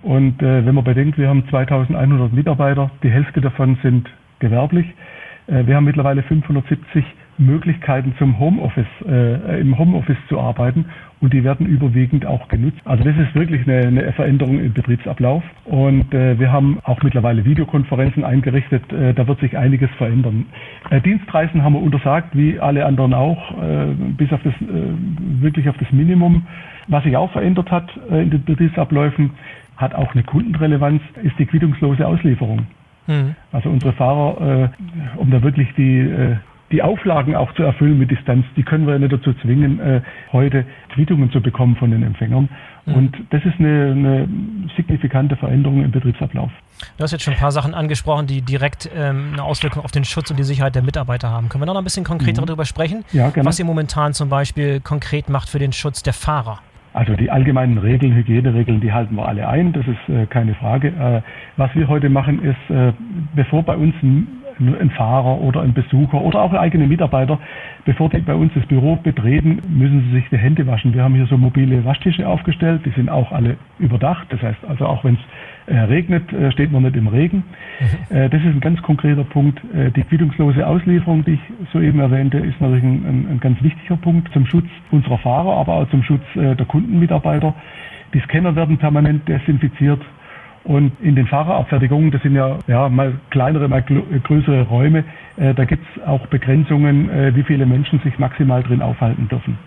Und 0.01 0.41
äh, 0.41 0.65
wenn 0.65 0.75
man 0.75 0.83
bedenkt, 0.83 1.17
wir 1.17 1.27
haben 1.27 1.47
2100 1.49 2.31
Mitarbeiter, 2.31 2.91
die 3.03 3.09
Hälfte 3.09 3.41
davon 3.41 3.77
sind 3.83 4.09
gewerblich. 4.39 4.85
Äh, 5.47 5.65
wir 5.65 5.75
haben 5.75 5.85
mittlerweile 5.85 6.23
570 6.23 7.03
Möglichkeiten 7.37 8.13
zum 8.17 8.39
Homeoffice, 8.39 8.85
äh, 9.07 9.59
im 9.59 9.77
Homeoffice 9.77 10.17
zu 10.29 10.39
arbeiten 10.39 10.85
und 11.19 11.33
die 11.33 11.43
werden 11.43 11.65
überwiegend 11.65 12.25
auch 12.25 12.47
genutzt. 12.47 12.79
Also 12.85 13.03
das 13.03 13.15
ist 13.17 13.33
wirklich 13.33 13.67
eine, 13.67 13.87
eine 13.87 14.13
Veränderung 14.13 14.59
im 14.59 14.73
Betriebsablauf 14.73 15.43
und 15.65 16.13
äh, 16.13 16.39
wir 16.39 16.51
haben 16.51 16.79
auch 16.83 17.01
mittlerweile 17.01 17.45
Videokonferenzen 17.45 18.23
eingerichtet, 18.23 18.91
äh, 18.91 19.13
da 19.13 19.27
wird 19.27 19.39
sich 19.39 19.57
einiges 19.57 19.89
verändern. 19.97 20.45
Äh, 20.89 21.01
Dienstreisen 21.01 21.63
haben 21.63 21.73
wir 21.73 21.81
untersagt, 21.81 22.35
wie 22.35 22.59
alle 22.59 22.85
anderen 22.85 23.13
auch, 23.13 23.51
äh, 23.61 23.87
bis 24.17 24.31
auf 24.31 24.41
das, 24.43 24.53
äh, 24.53 25.41
wirklich 25.41 25.69
auf 25.69 25.77
das 25.77 25.91
Minimum. 25.91 26.45
Was 26.87 27.03
sich 27.05 27.15
auch 27.15 27.31
verändert 27.31 27.71
hat 27.71 27.97
in 28.09 28.29
den 28.29 28.43
Betriebsabläufen, 28.43 29.31
hat 29.77 29.95
auch 29.95 30.13
eine 30.13 30.23
Kundenrelevanz, 30.23 31.01
ist 31.23 31.39
die 31.39 31.45
quittungslose 31.45 32.05
Auslieferung. 32.05 32.67
Mhm. 33.07 33.35
Also 33.51 33.69
unsere 33.69 33.93
Fahrer, 33.93 34.69
äh, 34.69 35.17
um 35.17 35.31
da 35.31 35.41
wirklich 35.41 35.73
die, 35.75 35.99
äh, 35.99 36.35
die 36.73 36.81
Auflagen 36.81 37.35
auch 37.35 37.53
zu 37.53 37.63
erfüllen 37.63 37.99
mit 37.99 38.09
Distanz, 38.09 38.45
die 38.57 38.63
können 38.63 38.87
wir 38.87 38.93
ja 38.93 38.99
nicht 38.99 39.13
dazu 39.13 39.31
zwingen, 39.33 39.79
äh, 39.79 40.01
heute 40.31 40.65
Quittungen 40.89 41.31
zu 41.31 41.39
bekommen 41.39 41.75
von 41.75 41.91
den 41.91 42.01
Empfängern. 42.01 42.49
Mhm. 42.87 42.93
Und 42.95 43.15
das 43.29 43.45
ist 43.45 43.59
eine, 43.59 43.91
eine, 43.91 44.27
signifikante 44.75 45.35
Veränderung 45.35 45.83
im 45.83 45.91
Betriebsablauf. 45.91 46.49
Du 46.97 47.03
hast 47.03 47.11
jetzt 47.11 47.23
schon 47.23 47.35
ein 47.35 47.39
paar 47.39 47.51
Sachen 47.51 47.75
angesprochen, 47.75 48.25
die 48.25 48.41
direkt 48.41 48.89
ähm, 48.95 49.29
eine 49.33 49.43
Auswirkung 49.43 49.83
auf 49.85 49.91
den 49.91 50.03
Schutz 50.03 50.31
und 50.31 50.37
die 50.37 50.43
Sicherheit 50.43 50.73
der 50.73 50.81
Mitarbeiter 50.81 51.29
haben. 51.29 51.47
Können 51.47 51.61
wir 51.61 51.67
noch 51.67 51.77
ein 51.77 51.83
bisschen 51.83 52.03
konkreter 52.03 52.41
mhm. 52.41 52.47
darüber 52.47 52.65
sprechen, 52.65 53.05
ja, 53.11 53.31
was 53.35 53.59
ihr 53.59 53.65
momentan 53.65 54.13
zum 54.13 54.29
Beispiel 54.29 54.79
konkret 54.79 55.29
macht 55.29 55.49
für 55.49 55.59
den 55.59 55.73
Schutz 55.73 56.01
der 56.01 56.13
Fahrer? 56.13 56.59
Also 56.93 57.15
die 57.15 57.31
allgemeinen 57.31 57.79
Regeln, 57.79 58.13
Hygieneregeln, 58.13 58.79
die 58.79 58.91
halten 58.91 59.15
wir 59.15 59.27
alle 59.27 59.47
ein, 59.47 59.73
das 59.73 59.85
ist 59.87 60.09
äh, 60.09 60.27
keine 60.27 60.53
Frage. 60.55 60.89
Äh, 60.89 61.21
was 61.57 61.73
wir 61.73 61.87
heute 61.87 62.09
machen 62.09 62.43
ist, 62.43 62.75
äh, 62.75 62.93
bevor 63.35 63.63
bei 63.63 63.75
uns 63.75 63.95
ein, 64.03 64.27
ein, 64.59 64.89
Fahrer 64.91 65.41
oder 65.41 65.61
ein 65.61 65.73
Besucher 65.73 66.21
oder 66.21 66.41
auch 66.41 66.53
eigene 66.53 66.87
Mitarbeiter, 66.87 67.39
bevor 67.85 68.09
die 68.09 68.19
bei 68.19 68.35
uns 68.35 68.53
das 68.53 68.65
Büro 68.65 68.95
betreten, 68.95 69.61
müssen 69.69 70.05
sie 70.05 70.19
sich 70.19 70.29
die 70.29 70.37
Hände 70.37 70.67
waschen. 70.67 70.93
Wir 70.93 71.03
haben 71.03 71.15
hier 71.15 71.25
so 71.27 71.37
mobile 71.37 71.83
Waschtische 71.85 72.27
aufgestellt, 72.27 72.81
die 72.85 72.91
sind 72.91 73.09
auch 73.09 73.31
alle 73.31 73.57
überdacht. 73.79 74.27
Das 74.29 74.41
heißt 74.41 74.59
also 74.67 74.85
auch 74.85 75.03
wenn 75.03 75.15
es 75.15 75.21
äh, 75.65 75.77
regnet, 75.79 76.31
äh, 76.33 76.51
steht 76.51 76.71
man 76.71 76.83
nicht 76.83 76.95
im 76.95 77.07
Regen. 77.07 77.43
Mhm. 77.79 78.15
Äh, 78.15 78.29
das 78.29 78.41
ist 78.41 78.47
ein 78.47 78.59
ganz 78.59 78.81
konkreter 78.81 79.23
Punkt. 79.23 79.61
Die 79.95 80.03
quittungslose 80.03 80.65
Auslieferung, 80.65 81.23
die 81.23 81.33
ich 81.33 81.39
soeben 81.71 81.99
erwähnte, 81.99 82.37
ist 82.37 82.59
natürlich 82.59 82.83
ein, 82.83 83.27
ein, 83.31 83.39
ganz 83.39 83.61
wichtiger 83.63 83.95
Punkt 83.97 84.31
zum 84.33 84.45
Schutz 84.45 84.67
unserer 84.91 85.17
Fahrer, 85.17 85.57
aber 85.57 85.73
auch 85.73 85.89
zum 85.89 86.03
Schutz 86.03 86.23
der 86.35 86.65
Kundenmitarbeiter. 86.65 87.53
Die 88.13 88.19
Scanner 88.19 88.55
werden 88.55 88.77
permanent 88.77 89.27
desinfiziert. 89.27 90.01
Und 90.63 90.93
in 91.01 91.15
den 91.15 91.27
Fahrerabfertigungen, 91.27 92.11
das 92.11 92.21
sind 92.21 92.35
ja, 92.35 92.57
ja 92.67 92.87
mal 92.87 93.13
kleinere, 93.31 93.67
mal 93.67 93.81
größere 93.81 94.61
Räume, 94.63 95.03
äh, 95.37 95.53
da 95.53 95.65
gibt 95.65 95.85
es 95.95 96.03
auch 96.03 96.25
Begrenzungen, 96.27 97.09
äh, 97.09 97.35
wie 97.35 97.43
viele 97.43 97.65
Menschen 97.65 97.99
sich 97.99 98.17
maximal 98.17 98.63
drin 98.63 98.81
aufhalten 98.81 99.27
dürfen. 99.27 99.57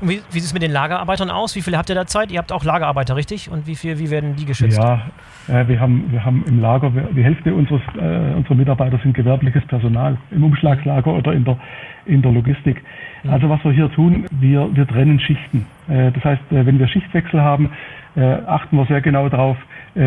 Und 0.00 0.08
wie, 0.10 0.20
wie 0.30 0.40
sieht 0.40 0.44
es 0.44 0.52
mit 0.52 0.62
den 0.62 0.72
Lagerarbeitern 0.72 1.30
aus? 1.30 1.56
Wie 1.56 1.62
viele 1.62 1.78
habt 1.78 1.88
ihr 1.88 1.94
da 1.94 2.06
Zeit? 2.06 2.30
Ihr 2.30 2.38
habt 2.38 2.52
auch 2.52 2.64
Lagerarbeiter, 2.64 3.16
richtig? 3.16 3.50
Und 3.50 3.66
wie 3.66 3.74
viel, 3.74 3.98
wie 3.98 4.10
werden 4.10 4.36
die 4.36 4.44
geschützt? 4.44 4.78
Ja, 4.78 5.02
äh, 5.48 5.66
wir, 5.68 5.80
haben, 5.80 6.04
wir 6.10 6.24
haben 6.24 6.44
im 6.46 6.60
Lager, 6.60 6.90
die 6.90 7.24
Hälfte 7.24 7.54
unseres, 7.54 7.82
äh, 7.96 8.34
unserer 8.34 8.54
Mitarbeiter 8.54 8.98
sind 9.02 9.14
gewerbliches 9.14 9.64
Personal 9.66 10.16
im 10.30 10.44
Umschlagslager 10.44 11.12
oder 11.12 11.32
in 11.32 11.44
der, 11.44 11.58
in 12.04 12.22
der 12.22 12.32
Logistik. 12.32 12.82
Mhm. 13.22 13.30
Also 13.30 13.48
was 13.48 13.64
wir 13.64 13.72
hier 13.72 13.90
tun, 13.92 14.26
wir, 14.30 14.68
wir 14.74 14.86
trennen 14.86 15.18
Schichten. 15.18 15.66
Äh, 15.88 16.12
das 16.12 16.24
heißt, 16.24 16.42
äh, 16.52 16.66
wenn 16.66 16.78
wir 16.78 16.88
Schichtwechsel 16.88 17.40
haben, 17.40 17.70
äh, 18.16 18.20
achten 18.46 18.76
wir 18.76 18.86
sehr 18.86 19.00
genau 19.00 19.28
darauf, 19.28 19.56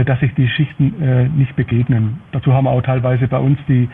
dass 0.05 0.19
sich 0.19 0.33
die 0.35 0.47
Schichten 0.47 1.35
nicht 1.35 1.55
begegnen. 1.55 2.21
Dazu 2.31 2.53
haben 2.53 2.65
wir 2.65 2.71
auch 2.71 2.81
teilweise 2.83 3.27
bei 3.27 3.39
uns 3.39 3.57
die 3.67 3.89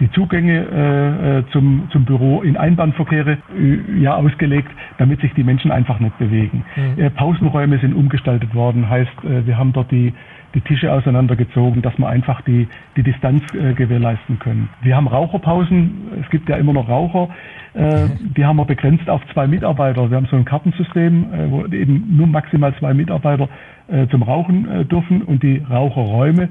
die 0.00 0.10
Zugänge 0.12 0.66
äh, 0.70 1.38
äh, 1.38 1.44
zum, 1.52 1.88
zum 1.90 2.04
Büro 2.04 2.42
in 2.42 2.56
Einbahnverkehre 2.56 3.38
äh, 3.56 4.00
ja 4.00 4.14
ausgelegt, 4.14 4.70
damit 4.98 5.20
sich 5.20 5.32
die 5.34 5.44
Menschen 5.44 5.70
einfach 5.70 5.98
nicht 6.00 6.16
bewegen. 6.18 6.64
Mhm. 6.76 7.02
Äh, 7.02 7.10
Pausenräume 7.10 7.78
sind 7.78 7.94
umgestaltet 7.94 8.54
worden, 8.54 8.88
heißt, 8.88 9.10
äh, 9.24 9.46
wir 9.46 9.58
haben 9.58 9.72
dort 9.72 9.90
die, 9.90 10.14
die 10.54 10.60
Tische 10.60 10.92
auseinandergezogen, 10.92 11.82
dass 11.82 11.98
wir 11.98 12.08
einfach 12.08 12.40
die, 12.42 12.68
die 12.96 13.02
Distanz 13.02 13.42
äh, 13.54 13.74
gewährleisten 13.74 14.38
können. 14.38 14.68
Wir 14.82 14.96
haben 14.96 15.08
Raucherpausen, 15.08 16.22
es 16.22 16.30
gibt 16.30 16.48
ja 16.48 16.56
immer 16.56 16.72
noch 16.72 16.88
Raucher, 16.88 17.28
äh, 17.74 18.04
mhm. 18.04 18.34
die 18.36 18.44
haben 18.44 18.56
wir 18.56 18.64
begrenzt 18.64 19.08
auf 19.10 19.20
zwei 19.32 19.46
Mitarbeiter. 19.46 20.10
Wir 20.10 20.16
haben 20.16 20.26
so 20.30 20.36
ein 20.36 20.44
Kartensystem, 20.44 21.32
äh, 21.32 21.50
wo 21.50 21.66
eben 21.66 22.16
nur 22.16 22.26
maximal 22.26 22.74
zwei 22.78 22.94
Mitarbeiter 22.94 23.48
äh, 23.88 24.06
zum 24.08 24.22
Rauchen 24.22 24.68
äh, 24.68 24.84
dürfen 24.84 25.22
und 25.22 25.42
die 25.42 25.58
Raucherräume 25.58 26.48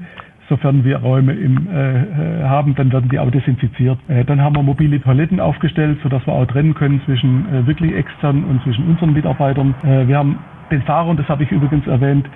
sofern 0.48 0.84
wir 0.84 0.98
Räume 0.98 1.32
im, 1.32 1.68
äh, 1.68 2.44
haben, 2.44 2.74
dann 2.74 2.92
werden 2.92 3.08
die 3.10 3.18
auch 3.18 3.30
desinfiziert. 3.30 3.98
Äh, 4.08 4.24
dann 4.24 4.40
haben 4.40 4.56
wir 4.56 4.62
mobile 4.62 5.00
Toiletten 5.00 5.40
aufgestellt, 5.40 5.98
sodass 6.02 6.26
wir 6.26 6.32
auch 6.32 6.46
trennen 6.46 6.74
können 6.74 7.00
zwischen 7.04 7.46
äh, 7.52 7.66
wirklich 7.66 7.94
externen 7.94 8.44
und 8.44 8.62
zwischen 8.62 8.86
unseren 8.88 9.12
Mitarbeitern. 9.12 9.74
Äh, 9.82 10.08
wir 10.08 10.16
haben 10.16 10.38
den 10.70 10.82
Fahrern, 10.82 11.16
das 11.16 11.28
habe 11.28 11.44
ich 11.44 11.50
übrigens 11.50 11.86
erwähnt, 11.86 12.28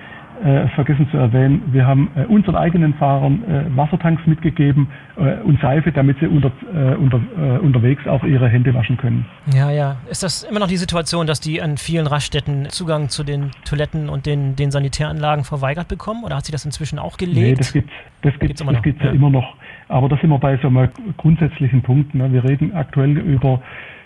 äh, 0.43 0.67
vergessen 0.69 1.07
zu 1.09 1.17
erwähnen, 1.17 1.61
wir 1.71 1.87
haben 1.87 2.09
äh, 2.15 2.25
unseren 2.25 2.55
eigenen 2.55 2.93
Fahrern 2.95 3.43
äh, 3.43 3.77
Wassertanks 3.77 4.25
mitgegeben 4.25 4.87
äh, 5.15 5.41
und 5.43 5.59
Seife, 5.61 5.91
damit 5.91 6.19
sie 6.19 6.27
unter, 6.27 6.51
äh, 6.73 6.95
unter, 6.95 7.21
äh, 7.37 7.59
unterwegs 7.59 8.05
auch 8.07 8.23
ihre 8.23 8.49
Hände 8.49 8.73
waschen 8.73 8.97
können. 8.97 9.25
Ja, 9.53 9.71
ja. 9.71 9.97
Ist 10.09 10.23
das 10.23 10.43
immer 10.43 10.59
noch 10.59 10.67
die 10.67 10.77
Situation, 10.77 11.27
dass 11.27 11.39
die 11.39 11.61
an 11.61 11.77
vielen 11.77 12.07
Raststätten 12.07 12.67
Zugang 12.69 13.09
zu 13.09 13.23
den 13.23 13.51
Toiletten 13.65 14.09
und 14.09 14.25
den, 14.25 14.55
den 14.55 14.71
Sanitäranlagen 14.71 15.45
verweigert 15.45 15.87
bekommen? 15.87 16.23
Oder 16.23 16.35
hat 16.35 16.45
sich 16.45 16.51
das 16.51 16.65
inzwischen 16.65 16.99
auch 16.99 17.17
gelegt? 17.17 17.37
Nee, 17.37 17.55
das 17.55 17.71
gibt 17.71 17.89
es 17.89 17.95
das 18.21 18.39
gibt's, 18.39 18.65
das 18.65 18.83
gibt's 18.83 19.01
ja. 19.01 19.09
ja 19.09 19.13
immer 19.13 19.29
noch. 19.29 19.55
Aber 19.87 20.09
da 20.09 20.17
sind 20.17 20.29
wir 20.29 20.39
bei 20.39 20.57
so 20.57 20.67
einem 20.67 20.89
grundsätzlichen 21.17 21.81
Punkt. 21.81 22.15
Ne? 22.15 22.31
Wir 22.31 22.43
reden 22.43 22.73
aktuell 22.73 23.17
über 23.17 23.61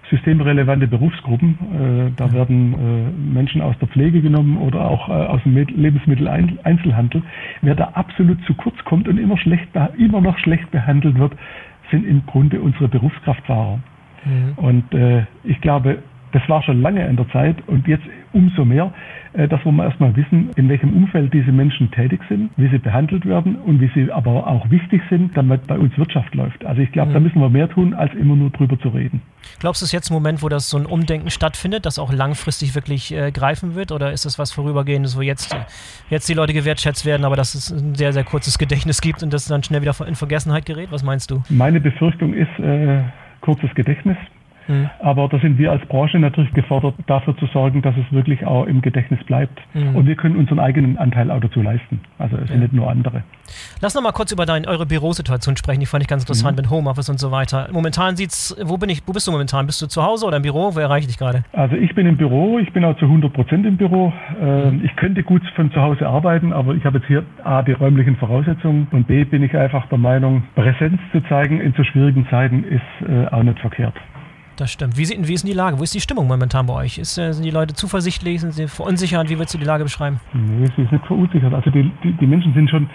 systemrelevante 0.09 0.87
Berufsgruppen. 0.87 1.57
Äh, 1.73 2.11
da 2.15 2.31
werden 2.31 2.73
äh, 2.73 3.33
Menschen 3.33 3.61
aus 3.61 3.77
der 3.79 3.87
Pflege 3.87 4.21
genommen 4.21 4.57
oder 4.57 4.89
auch 4.89 5.09
äh, 5.09 5.11
aus 5.11 5.41
dem 5.43 5.55
Lebensmitteleinzelhandel. 5.55 7.23
Wer 7.61 7.75
da 7.75 7.91
absolut 7.93 8.43
zu 8.45 8.53
kurz 8.53 8.77
kommt 8.85 9.07
und 9.07 9.17
immer, 9.17 9.37
schlecht, 9.37 9.67
immer 9.97 10.21
noch 10.21 10.37
schlecht 10.39 10.71
behandelt 10.71 11.17
wird, 11.17 11.33
sind 11.91 12.05
im 12.05 12.25
Grunde 12.25 12.61
unsere 12.61 12.87
Berufskraftfahrer. 12.87 13.79
Mhm. 14.25 14.53
Und 14.57 14.83
ich 15.45 15.61
glaube, 15.61 15.99
das 16.37 16.47
war 16.49 16.61
schon 16.61 16.81
lange 16.81 17.03
an 17.03 17.15
der 17.15 17.27
Zeit 17.29 17.55
und 17.67 17.87
jetzt 17.87 18.03
umso 18.31 18.63
mehr, 18.63 18.93
äh, 19.33 19.47
dass 19.47 19.63
wir 19.65 19.83
erstmal 19.83 20.15
wissen, 20.15 20.51
in 20.55 20.69
welchem 20.69 20.93
Umfeld 20.93 21.33
diese 21.33 21.51
Menschen 21.51 21.89
tätig 21.89 22.21
sind, 22.29 22.51
wie 22.57 22.69
sie 22.69 22.77
behandelt 22.77 23.25
werden 23.25 23.55
und 23.55 23.81
wie 23.81 23.89
sie 23.95 24.11
aber 24.11 24.45
auch 24.45 24.69
wichtig 24.69 25.01
sind, 25.09 25.35
damit 25.35 25.65
bei 25.65 25.79
uns 25.79 25.97
Wirtschaft 25.97 26.35
läuft. 26.35 26.63
Also 26.63 26.81
ich 26.81 26.91
glaube, 26.91 27.09
mhm. 27.09 27.13
da 27.15 27.19
müssen 27.21 27.41
wir 27.41 27.49
mehr 27.49 27.67
tun, 27.67 27.95
als 27.95 28.13
immer 28.13 28.35
nur 28.35 28.51
drüber 28.51 28.79
zu 28.79 28.89
reden. 28.89 29.21
Glaubst 29.59 29.81
du, 29.81 29.85
es 29.85 29.89
ist 29.89 29.93
jetzt 29.93 30.11
ein 30.11 30.13
Moment, 30.13 30.43
wo 30.43 30.49
das 30.49 30.69
so 30.69 30.77
ein 30.77 30.85
Umdenken 30.85 31.31
stattfindet, 31.31 31.87
das 31.87 31.97
auch 31.97 32.13
langfristig 32.13 32.75
wirklich 32.75 33.11
äh, 33.11 33.31
greifen 33.31 33.73
wird? 33.73 33.91
Oder 33.91 34.11
ist 34.11 34.25
das 34.25 34.37
was 34.37 34.51
Vorübergehendes, 34.51 35.17
wo 35.17 35.21
jetzt, 35.21 35.57
jetzt 36.11 36.29
die 36.29 36.35
Leute 36.35 36.53
gewertschätzt 36.53 37.03
werden, 37.07 37.25
aber 37.25 37.35
dass 37.35 37.55
es 37.55 37.71
ein 37.71 37.95
sehr, 37.95 38.13
sehr 38.13 38.25
kurzes 38.25 38.59
Gedächtnis 38.59 39.01
gibt 39.01 39.23
und 39.23 39.33
das 39.33 39.47
dann 39.47 39.63
schnell 39.63 39.81
wieder 39.81 39.95
in 40.07 40.13
Vergessenheit 40.13 40.67
gerät? 40.67 40.91
Was 40.91 41.01
meinst 41.01 41.31
du? 41.31 41.41
Meine 41.49 41.81
Befürchtung 41.81 42.33
ist 42.35 42.59
äh, 42.59 43.01
kurzes 43.41 43.73
Gedächtnis. 43.73 44.17
Mhm. 44.67 44.89
Aber 44.99 45.27
da 45.27 45.39
sind 45.39 45.57
wir 45.57 45.71
als 45.71 45.85
Branche 45.85 46.19
natürlich 46.19 46.53
gefordert, 46.53 46.95
dafür 47.07 47.35
zu 47.37 47.45
sorgen, 47.47 47.81
dass 47.81 47.95
es 47.97 48.11
wirklich 48.13 48.45
auch 48.45 48.65
im 48.65 48.81
Gedächtnis 48.81 49.23
bleibt. 49.25 49.59
Mhm. 49.73 49.95
Und 49.95 50.07
wir 50.07 50.15
können 50.15 50.35
unseren 50.35 50.59
eigenen 50.59 50.97
Anteil 50.97 51.31
auch 51.31 51.41
dazu 51.41 51.61
leisten. 51.61 51.99
Also 52.17 52.37
es 52.37 52.49
sind 52.49 52.59
nicht 52.59 52.73
nur 52.73 52.89
andere. 52.89 53.23
Lass 53.81 53.95
noch 53.95 54.01
mal 54.01 54.11
kurz 54.11 54.31
über 54.31 54.45
deine, 54.45 54.67
eure 54.67 54.85
Bürosituation 54.85 55.55
sprechen. 55.57 55.79
Die 55.79 55.85
fand 55.85 56.03
ich 56.03 56.09
ganz 56.09 56.23
interessant 56.23 56.57
mhm. 56.57 56.63
mit 56.63 56.69
Homeoffice 56.69 57.09
und 57.09 57.19
so 57.19 57.31
weiter. 57.31 57.69
Momentan 57.71 58.15
sieht's, 58.15 58.55
wo 58.63 58.77
bin 58.77 58.89
ich, 58.89 59.01
wo 59.05 59.13
bist 59.13 59.27
du 59.27 59.31
momentan? 59.31 59.65
Bist 59.65 59.81
du 59.81 59.87
zu 59.87 60.03
Hause 60.03 60.25
oder 60.25 60.37
im 60.37 60.43
Büro? 60.43 60.75
Wo 60.75 60.79
erreiche 60.79 61.01
ich 61.01 61.07
dich 61.07 61.17
gerade? 61.17 61.43
Also 61.53 61.75
ich 61.75 61.93
bin 61.95 62.07
im 62.07 62.17
Büro, 62.17 62.59
ich 62.59 62.71
bin 62.73 62.83
auch 62.83 62.97
zu 62.97 63.05
100 63.05 63.31
Prozent 63.31 63.65
im 63.65 63.77
Büro. 63.77 64.11
Ähm, 64.41 64.81
ich 64.83 64.95
könnte 64.95 65.23
gut 65.23 65.41
von 65.55 65.71
zu 65.71 65.81
Hause 65.81 66.07
arbeiten, 66.07 66.53
aber 66.53 66.75
ich 66.75 66.83
habe 66.85 66.97
jetzt 66.97 67.07
hier 67.07 67.23
A, 67.43 67.61
die 67.61 67.73
räumlichen 67.73 68.15
Voraussetzungen 68.17 68.87
und 68.91 69.07
B, 69.07 69.23
bin 69.23 69.43
ich 69.43 69.55
einfach 69.55 69.87
der 69.87 69.97
Meinung, 69.97 70.43
Präsenz 70.55 70.99
zu 71.11 71.21
zeigen 71.27 71.61
in 71.61 71.73
so 71.73 71.83
schwierigen 71.83 72.27
Zeiten 72.29 72.63
ist 72.63 72.81
äh, 73.07 73.27
auch 73.27 73.43
nicht 73.43 73.59
verkehrt. 73.59 73.95
Das 74.57 74.71
stimmt. 74.71 74.97
Wie, 74.97 75.03
wie 75.03 75.33
ist 75.33 75.43
denn 75.43 75.51
die 75.51 75.55
Lage? 75.55 75.77
Wo 75.77 75.83
ist 75.83 75.93
die 75.93 75.99
Stimmung 76.01 76.27
momentan 76.27 76.65
bei 76.65 76.73
euch? 76.73 76.97
Ist, 76.97 77.17
äh, 77.19 77.31
sind 77.31 77.45
die 77.45 77.51
Leute 77.51 77.75
zuversichtlich? 77.75 78.41
Sind 78.41 78.53
sie 78.53 78.67
verunsichert? 78.67 79.29
Wie 79.29 79.37
würdest 79.37 79.53
du 79.53 79.59
die 79.59 79.65
Lage 79.65 79.83
beschreiben? 79.83 80.19
Nee, 80.33 80.67
sie 80.75 80.81
ist 80.81 80.91
nicht 80.91 81.05
verunsichert. 81.05 81.53
Also 81.53 81.69
die, 81.69 81.91
die, 82.03 82.13
die, 82.13 82.25
Menschen 82.25 82.53
sind 82.53 82.69
schon. 82.69 82.89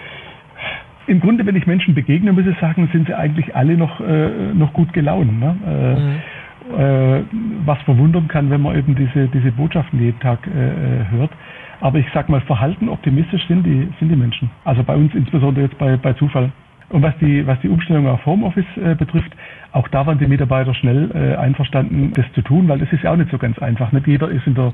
Im 1.07 1.21
Grunde, 1.21 1.45
wenn 1.45 1.55
ich 1.55 1.65
Menschen 1.65 1.95
begegne, 1.95 2.33
muss 2.33 2.45
ich 2.45 2.57
sagen, 2.59 2.89
sind 2.91 3.07
sie 3.07 3.13
eigentlich 3.13 3.55
alle 3.55 3.77
noch, 3.77 3.99
äh, 4.01 4.53
noch 4.53 4.73
gut 4.73 4.91
gelaunt. 4.91 5.39
Ne? 5.39 5.55
Äh, 5.65 5.99
mhm. 5.99 6.79
äh, 6.79 7.23
was 7.65 7.81
verwundern 7.83 8.27
kann, 8.27 8.49
wenn 8.49 8.61
man 8.61 8.77
eben 8.77 8.95
diese, 8.95 9.27
diese 9.27 9.51
Botschaften 9.53 10.01
jeden 10.01 10.19
Tag 10.19 10.45
äh, 10.47 10.49
äh, 10.49 11.05
hört. 11.11 11.31
Aber 11.79 11.97
ich 11.97 12.07
sag 12.13 12.27
mal, 12.27 12.41
verhalten 12.41 12.89
optimistisch 12.89 13.45
sind 13.47 13.65
die, 13.65 13.89
sind 13.99 14.09
die 14.09 14.15
Menschen. 14.15 14.51
Also 14.65 14.83
bei 14.83 14.95
uns 14.95 15.13
insbesondere 15.13 15.65
jetzt 15.65 15.77
bei, 15.77 15.95
bei 15.95 16.13
Zufall. 16.13 16.51
Und 16.89 17.01
was 17.01 17.17
die, 17.19 17.45
was 17.47 17.59
die 17.61 17.69
Umstellung 17.69 18.07
auf 18.07 18.25
Homeoffice 18.25 18.65
äh, 18.77 18.95
betrifft, 18.95 19.31
auch 19.71 19.87
da 19.87 20.05
waren 20.05 20.19
die 20.19 20.27
Mitarbeiter 20.27 20.73
schnell 20.73 21.09
äh, 21.13 21.35
einverstanden, 21.35 22.11
das 22.13 22.25
zu 22.33 22.41
tun, 22.41 22.67
weil 22.67 22.79
das 22.79 22.91
ist 22.91 23.03
ja 23.03 23.11
auch 23.11 23.15
nicht 23.15 23.31
so 23.31 23.37
ganz 23.37 23.57
einfach. 23.59 23.91
Nicht 23.91 24.07
jeder 24.07 24.29
ist 24.29 24.45
in 24.45 24.55
der, 24.55 24.73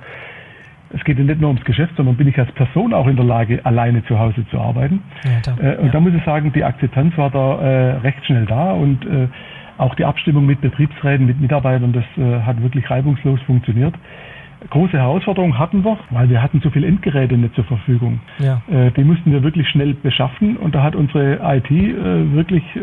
es 0.93 1.03
geht 1.03 1.17
ja 1.17 1.23
nicht 1.23 1.39
nur 1.39 1.49
ums 1.49 1.63
Geschäft, 1.63 1.95
sondern 1.95 2.15
bin 2.15 2.27
ich 2.27 2.37
als 2.37 2.51
Person 2.53 2.93
auch 2.93 3.07
in 3.07 3.15
der 3.15 3.25
Lage, 3.25 3.61
alleine 3.63 4.03
zu 4.05 4.19
Hause 4.19 4.45
zu 4.49 4.59
arbeiten. 4.59 5.01
Ja, 5.23 5.31
da, 5.43 5.51
äh, 5.63 5.77
und 5.77 5.87
ja. 5.87 5.91
da 5.93 5.99
muss 5.99 6.13
ich 6.13 6.23
sagen, 6.23 6.51
die 6.53 6.63
Akzeptanz 6.63 7.17
war 7.17 7.29
da 7.29 7.61
äh, 7.61 7.91
recht 7.97 8.25
schnell 8.25 8.45
da 8.45 8.73
und 8.73 9.05
äh, 9.05 9.27
auch 9.77 9.95
die 9.95 10.03
Abstimmung 10.03 10.45
mit 10.45 10.59
Betriebsräten, 10.59 11.25
mit 11.25 11.39
Mitarbeitern, 11.39 11.93
das 11.93 12.03
äh, 12.17 12.41
hat 12.41 12.61
wirklich 12.61 12.89
reibungslos 12.89 13.41
funktioniert 13.43 13.95
große 14.69 14.97
Herausforderung 14.97 15.57
hatten 15.57 15.83
wir, 15.83 15.97
weil 16.09 16.29
wir 16.29 16.41
hatten 16.41 16.59
so 16.61 16.69
viele 16.69 16.87
Endgeräte 16.87 17.37
nicht 17.37 17.55
zur 17.55 17.63
Verfügung. 17.63 18.19
Ja. 18.39 18.61
Äh, 18.69 18.91
die 18.91 19.03
mussten 19.03 19.31
wir 19.31 19.43
wirklich 19.43 19.67
schnell 19.69 19.93
beschaffen 19.93 20.57
und 20.57 20.75
da 20.75 20.83
hat 20.83 20.95
unsere 20.95 21.39
IT 21.41 21.71
äh, 21.71 22.33
wirklich 22.33 22.63
äh, 22.75 22.79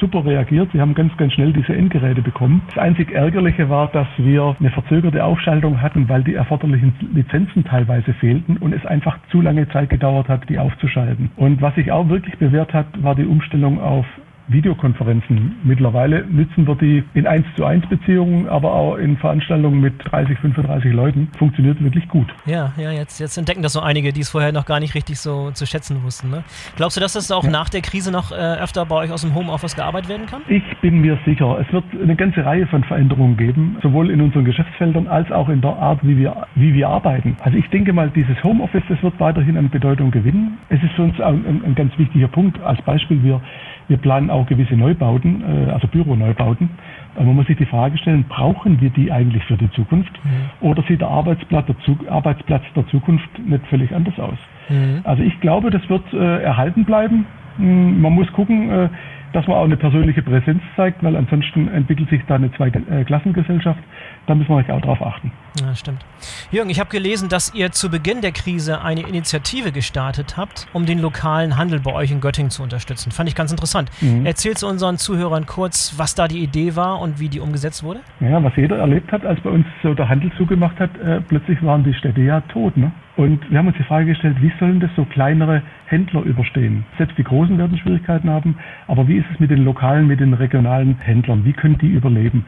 super 0.00 0.24
reagiert. 0.24 0.70
Sie 0.72 0.80
haben 0.80 0.94
ganz, 0.94 1.16
ganz 1.16 1.32
schnell 1.32 1.52
diese 1.52 1.74
Endgeräte 1.74 2.22
bekommen. 2.22 2.62
Das 2.68 2.78
einzig 2.78 3.12
Ärgerliche 3.12 3.68
war, 3.68 3.88
dass 3.88 4.08
wir 4.18 4.56
eine 4.58 4.70
verzögerte 4.70 5.24
Aufschaltung 5.24 5.80
hatten, 5.80 6.08
weil 6.08 6.24
die 6.24 6.34
erforderlichen 6.34 6.94
Lizenzen 7.14 7.64
teilweise 7.64 8.12
fehlten 8.14 8.56
und 8.56 8.72
es 8.72 8.84
einfach 8.86 9.18
zu 9.30 9.40
lange 9.40 9.68
Zeit 9.68 9.90
gedauert 9.90 10.28
hat, 10.28 10.48
die 10.48 10.58
aufzuschalten. 10.58 11.30
Und 11.36 11.62
was 11.62 11.74
sich 11.74 11.92
auch 11.92 12.08
wirklich 12.08 12.36
bewährt 12.38 12.72
hat, 12.72 12.86
war 13.02 13.14
die 13.14 13.26
Umstellung 13.26 13.80
auf 13.80 14.06
Videokonferenzen. 14.48 15.56
Mittlerweile 15.64 16.24
nutzen 16.26 16.66
wir 16.66 16.74
die 16.74 17.02
in 17.14 17.26
1 17.26 17.46
zu 17.56 17.64
1 17.64 17.86
Beziehungen, 17.88 18.48
aber 18.48 18.72
auch 18.72 18.96
in 18.96 19.16
Veranstaltungen 19.16 19.80
mit 19.80 19.94
30, 20.04 20.38
35 20.38 20.92
Leuten. 20.92 21.28
Funktioniert 21.38 21.82
wirklich 21.82 22.06
gut. 22.08 22.26
Ja, 22.46 22.72
ja, 22.76 22.92
jetzt, 22.92 23.20
jetzt 23.20 23.38
entdecken 23.38 23.62
das 23.62 23.72
so 23.72 23.80
einige, 23.80 24.12
die 24.12 24.20
es 24.20 24.28
vorher 24.28 24.52
noch 24.52 24.66
gar 24.66 24.80
nicht 24.80 24.94
richtig 24.94 25.18
so 25.18 25.50
zu 25.52 25.66
schätzen 25.66 26.02
wussten. 26.02 26.30
Ne? 26.30 26.44
Glaubst 26.76 26.96
du, 26.96 27.00
dass 27.00 27.14
das 27.14 27.30
auch 27.30 27.44
ja. 27.44 27.50
nach 27.50 27.68
der 27.68 27.80
Krise 27.80 28.10
noch 28.10 28.32
äh, 28.32 28.34
öfter 28.34 28.84
bei 28.86 28.96
euch 28.96 29.10
aus 29.10 29.22
dem 29.22 29.34
Homeoffice 29.34 29.76
gearbeitet 29.76 30.10
werden 30.10 30.26
kann? 30.26 30.42
Ich 30.48 30.64
bin 30.82 31.00
mir 31.00 31.18
sicher. 31.24 31.58
Es 31.66 31.72
wird 31.72 31.84
eine 32.00 32.16
ganze 32.16 32.44
Reihe 32.44 32.66
von 32.66 32.84
Veränderungen 32.84 33.36
geben, 33.36 33.78
sowohl 33.82 34.10
in 34.10 34.20
unseren 34.20 34.44
Geschäftsfeldern 34.44 35.06
als 35.06 35.30
auch 35.32 35.48
in 35.48 35.60
der 35.60 35.76
Art, 35.76 36.00
wie 36.02 36.18
wir, 36.18 36.46
wie 36.54 36.74
wir 36.74 36.88
arbeiten. 36.88 37.36
Also 37.42 37.56
ich 37.56 37.68
denke 37.70 37.92
mal, 37.92 38.10
dieses 38.10 38.42
Homeoffice, 38.42 38.84
das 38.88 39.02
wird 39.02 39.18
weiterhin 39.18 39.56
an 39.56 39.70
Bedeutung 39.70 40.10
gewinnen. 40.10 40.58
Es 40.68 40.82
ist 40.82 40.92
für 40.94 41.02
uns 41.02 41.18
auch 41.20 41.28
ein, 41.28 41.62
ein 41.64 41.74
ganz 41.74 41.96
wichtiger 41.98 42.28
Punkt. 42.28 42.60
Als 42.62 42.80
Beispiel, 42.82 43.22
wir 43.22 43.40
wir 43.88 43.98
planen 43.98 44.30
auch 44.34 44.46
gewisse 44.46 44.74
Neubauten, 44.74 45.42
äh, 45.42 45.70
also 45.70 45.88
Büroneubauten. 45.88 46.68
Man 47.16 47.34
muss 47.34 47.46
sich 47.46 47.56
die 47.56 47.66
Frage 47.66 47.96
stellen, 47.96 48.24
brauchen 48.28 48.80
wir 48.80 48.90
die 48.90 49.10
eigentlich 49.10 49.44
für 49.44 49.56
die 49.56 49.70
Zukunft? 49.70 50.12
Mhm. 50.24 50.68
Oder 50.68 50.82
sieht 50.82 51.00
der 51.00 51.08
Arbeitsplatz 51.08 51.66
der, 51.66 52.12
Arbeitsplatz 52.12 52.64
der 52.74 52.86
Zukunft 52.88 53.28
nicht 53.38 53.66
völlig 53.68 53.94
anders 53.94 54.18
aus? 54.18 54.38
Mhm. 54.68 55.00
Also 55.04 55.22
ich 55.22 55.38
glaube, 55.40 55.70
das 55.70 55.88
wird 55.88 56.12
äh, 56.12 56.42
erhalten 56.42 56.84
bleiben. 56.84 57.26
Hm, 57.56 58.00
man 58.00 58.12
muss 58.12 58.30
gucken, 58.32 58.70
äh, 58.70 58.88
dass 59.34 59.48
man 59.48 59.56
auch 59.56 59.64
eine 59.64 59.76
persönliche 59.76 60.22
Präsenz 60.22 60.62
zeigt, 60.76 61.02
weil 61.02 61.16
ansonsten 61.16 61.66
entwickelt 61.68 62.08
sich 62.08 62.22
da 62.28 62.36
eine 62.36 62.52
Zweiklassengesellschaft. 62.52 63.80
Da 64.26 64.34
müssen 64.34 64.48
wir 64.48 64.74
auch 64.74 64.80
darauf 64.80 65.02
achten. 65.02 65.32
Ja, 65.60 65.74
stimmt. 65.74 66.04
Jürgen, 66.52 66.70
ich 66.70 66.78
habe 66.78 66.88
gelesen, 66.88 67.28
dass 67.28 67.52
ihr 67.52 67.72
zu 67.72 67.90
Beginn 67.90 68.20
der 68.20 68.30
Krise 68.30 68.80
eine 68.80 69.00
Initiative 69.00 69.72
gestartet 69.72 70.36
habt, 70.36 70.68
um 70.72 70.86
den 70.86 71.00
lokalen 71.00 71.56
Handel 71.56 71.80
bei 71.80 71.92
euch 71.92 72.12
in 72.12 72.20
Göttingen 72.20 72.50
zu 72.50 72.62
unterstützen. 72.62 73.10
Fand 73.10 73.28
ich 73.28 73.34
ganz 73.34 73.50
interessant. 73.50 73.90
Mhm. 74.00 74.24
Erzählst 74.24 74.62
du 74.62 74.68
unseren 74.68 74.98
Zuhörern 74.98 75.46
kurz, 75.46 75.94
was 75.98 76.14
da 76.14 76.28
die 76.28 76.38
Idee 76.38 76.76
war 76.76 77.00
und 77.00 77.18
wie 77.18 77.28
die 77.28 77.40
umgesetzt 77.40 77.82
wurde? 77.82 78.00
Ja, 78.20 78.42
was 78.42 78.54
jeder 78.56 78.78
erlebt 78.78 79.10
hat, 79.10 79.26
als 79.26 79.40
bei 79.40 79.50
uns 79.50 79.66
so 79.82 79.94
der 79.94 80.08
Handel 80.08 80.30
zugemacht 80.38 80.78
hat, 80.78 80.96
äh, 80.98 81.20
plötzlich 81.20 81.60
waren 81.62 81.82
die 81.82 81.94
Städte 81.94 82.20
ja 82.20 82.40
tot. 82.42 82.76
Ne? 82.76 82.92
Und 83.16 83.48
wir 83.50 83.58
haben 83.58 83.68
uns 83.68 83.76
die 83.76 83.84
Frage 83.84 84.06
gestellt, 84.06 84.36
wie 84.40 84.52
sollen 84.58 84.80
das 84.80 84.90
so 84.96 85.04
kleinere 85.04 85.62
Händler 85.86 86.22
überstehen? 86.22 86.84
Selbst 86.98 87.16
die 87.16 87.22
Großen 87.22 87.56
werden 87.58 87.78
Schwierigkeiten 87.78 88.28
haben, 88.28 88.56
aber 88.88 89.06
wie 89.06 89.18
ist 89.18 89.26
es 89.32 89.38
mit 89.38 89.50
den 89.50 89.64
lokalen, 89.64 90.06
mit 90.06 90.20
den 90.20 90.34
regionalen 90.34 90.96
Händlern? 90.98 91.44
Wie 91.44 91.52
können 91.52 91.78
die 91.78 91.90
überleben? 91.90 92.44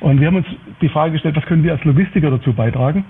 Und 0.00 0.20
wir 0.20 0.26
haben 0.26 0.36
uns 0.36 0.46
die 0.80 0.88
Frage 0.88 1.12
gestellt, 1.12 1.36
was 1.36 1.44
können 1.46 1.62
wir 1.62 1.72
als 1.72 1.84
Logistiker 1.84 2.30
dazu 2.30 2.52
beitragen? 2.52 3.04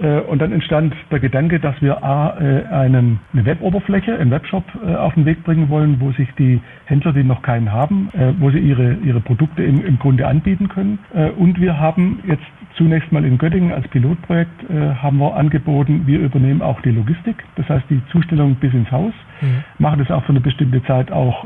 Äh, 0.00 0.20
und 0.20 0.40
dann 0.40 0.52
entstand 0.52 0.94
der 1.10 1.20
Gedanke, 1.20 1.60
dass 1.60 1.80
wir 1.82 2.02
A, 2.02 2.38
äh, 2.40 2.66
einen, 2.66 3.20
eine 3.32 3.44
Weboberfläche, 3.44 4.18
einen 4.18 4.30
Webshop 4.30 4.64
äh, 4.84 4.94
auf 4.94 5.14
den 5.14 5.26
Weg 5.26 5.44
bringen 5.44 5.68
wollen, 5.68 6.00
wo 6.00 6.12
sich 6.12 6.28
die 6.38 6.60
Händler, 6.86 7.12
die 7.12 7.24
noch 7.24 7.42
keinen 7.42 7.72
haben, 7.72 8.08
wo 8.38 8.50
sie 8.50 8.58
ihre, 8.58 8.94
ihre 9.04 9.20
Produkte 9.20 9.62
im, 9.62 9.84
im 9.84 9.98
Grunde 9.98 10.26
anbieten 10.26 10.68
können. 10.68 10.98
Und 11.38 11.60
wir 11.60 11.78
haben 11.78 12.18
jetzt 12.26 12.42
zunächst 12.76 13.12
mal 13.12 13.24
in 13.24 13.38
Göttingen 13.38 13.72
als 13.72 13.86
Pilotprojekt 13.88 14.68
haben 14.70 15.18
wir 15.18 15.34
angeboten, 15.34 16.02
wir 16.06 16.20
übernehmen 16.20 16.62
auch 16.62 16.80
die 16.82 16.90
Logistik, 16.90 17.44
das 17.56 17.68
heißt 17.68 17.84
die 17.90 18.00
Zustellung 18.12 18.54
bis 18.54 18.72
ins 18.72 18.90
Haus, 18.90 19.12
mhm. 19.40 19.64
machen 19.78 19.98
das 19.98 20.10
auch 20.10 20.22
für 20.24 20.30
eine 20.30 20.40
bestimmte 20.40 20.82
Zeit 20.84 21.10
auch 21.10 21.44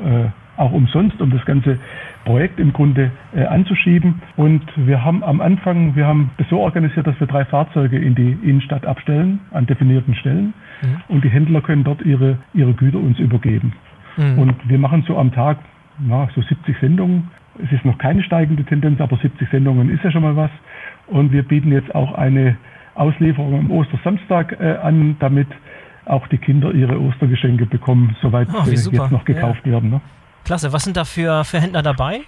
auch 0.56 0.72
umsonst, 0.72 1.20
um 1.20 1.30
das 1.30 1.44
ganze 1.44 1.78
Projekt 2.24 2.60
im 2.60 2.72
Grunde 2.72 3.10
äh, 3.34 3.44
anzuschieben. 3.44 4.22
Und 4.36 4.62
wir 4.76 5.04
haben 5.04 5.22
am 5.24 5.40
Anfang, 5.40 5.96
wir 5.96 6.06
haben 6.06 6.30
das 6.38 6.48
so 6.48 6.60
organisiert, 6.60 7.06
dass 7.06 7.18
wir 7.18 7.26
drei 7.26 7.44
Fahrzeuge 7.44 7.98
in 7.98 8.14
die 8.14 8.32
Innenstadt 8.42 8.86
abstellen, 8.86 9.40
an 9.50 9.66
definierten 9.66 10.14
Stellen. 10.14 10.54
Mhm. 10.82 11.02
Und 11.08 11.24
die 11.24 11.28
Händler 11.28 11.60
können 11.60 11.84
dort 11.84 12.02
ihre, 12.02 12.38
ihre 12.52 12.72
Güter 12.72 12.98
uns 12.98 13.18
übergeben. 13.18 13.72
Mhm. 14.16 14.38
Und 14.38 14.68
wir 14.68 14.78
machen 14.78 15.04
so 15.06 15.18
am 15.18 15.32
Tag 15.32 15.58
na, 15.98 16.28
so 16.34 16.42
70 16.42 16.76
Sendungen. 16.80 17.30
Es 17.62 17.70
ist 17.72 17.84
noch 17.84 17.98
keine 17.98 18.22
steigende 18.22 18.64
Tendenz, 18.64 19.00
aber 19.00 19.16
70 19.16 19.48
Sendungen 19.50 19.90
ist 19.90 20.02
ja 20.02 20.10
schon 20.10 20.22
mal 20.22 20.36
was. 20.36 20.50
Und 21.06 21.32
wir 21.32 21.42
bieten 21.42 21.72
jetzt 21.72 21.94
auch 21.94 22.12
eine 22.14 22.56
Auslieferung 22.94 23.58
am 23.58 23.70
Ostersamstag 23.70 24.56
äh, 24.60 24.76
an, 24.76 25.16
damit 25.20 25.48
auch 26.06 26.26
die 26.28 26.38
Kinder 26.38 26.72
ihre 26.72 27.00
Ostergeschenke 27.00 27.66
bekommen, 27.66 28.16
soweit 28.20 28.48
oh, 28.52 28.64
sie 28.64 28.72
jetzt 28.90 29.10
noch 29.10 29.24
gekauft 29.24 29.60
ja. 29.64 29.72
werden. 29.72 29.90
Ne? 29.90 30.00
Klasse. 30.44 30.72
Was 30.72 30.84
sind 30.84 30.96
da 30.96 31.04
für, 31.04 31.44
für 31.44 31.60
Händler 31.60 31.82
dabei? 31.82 32.20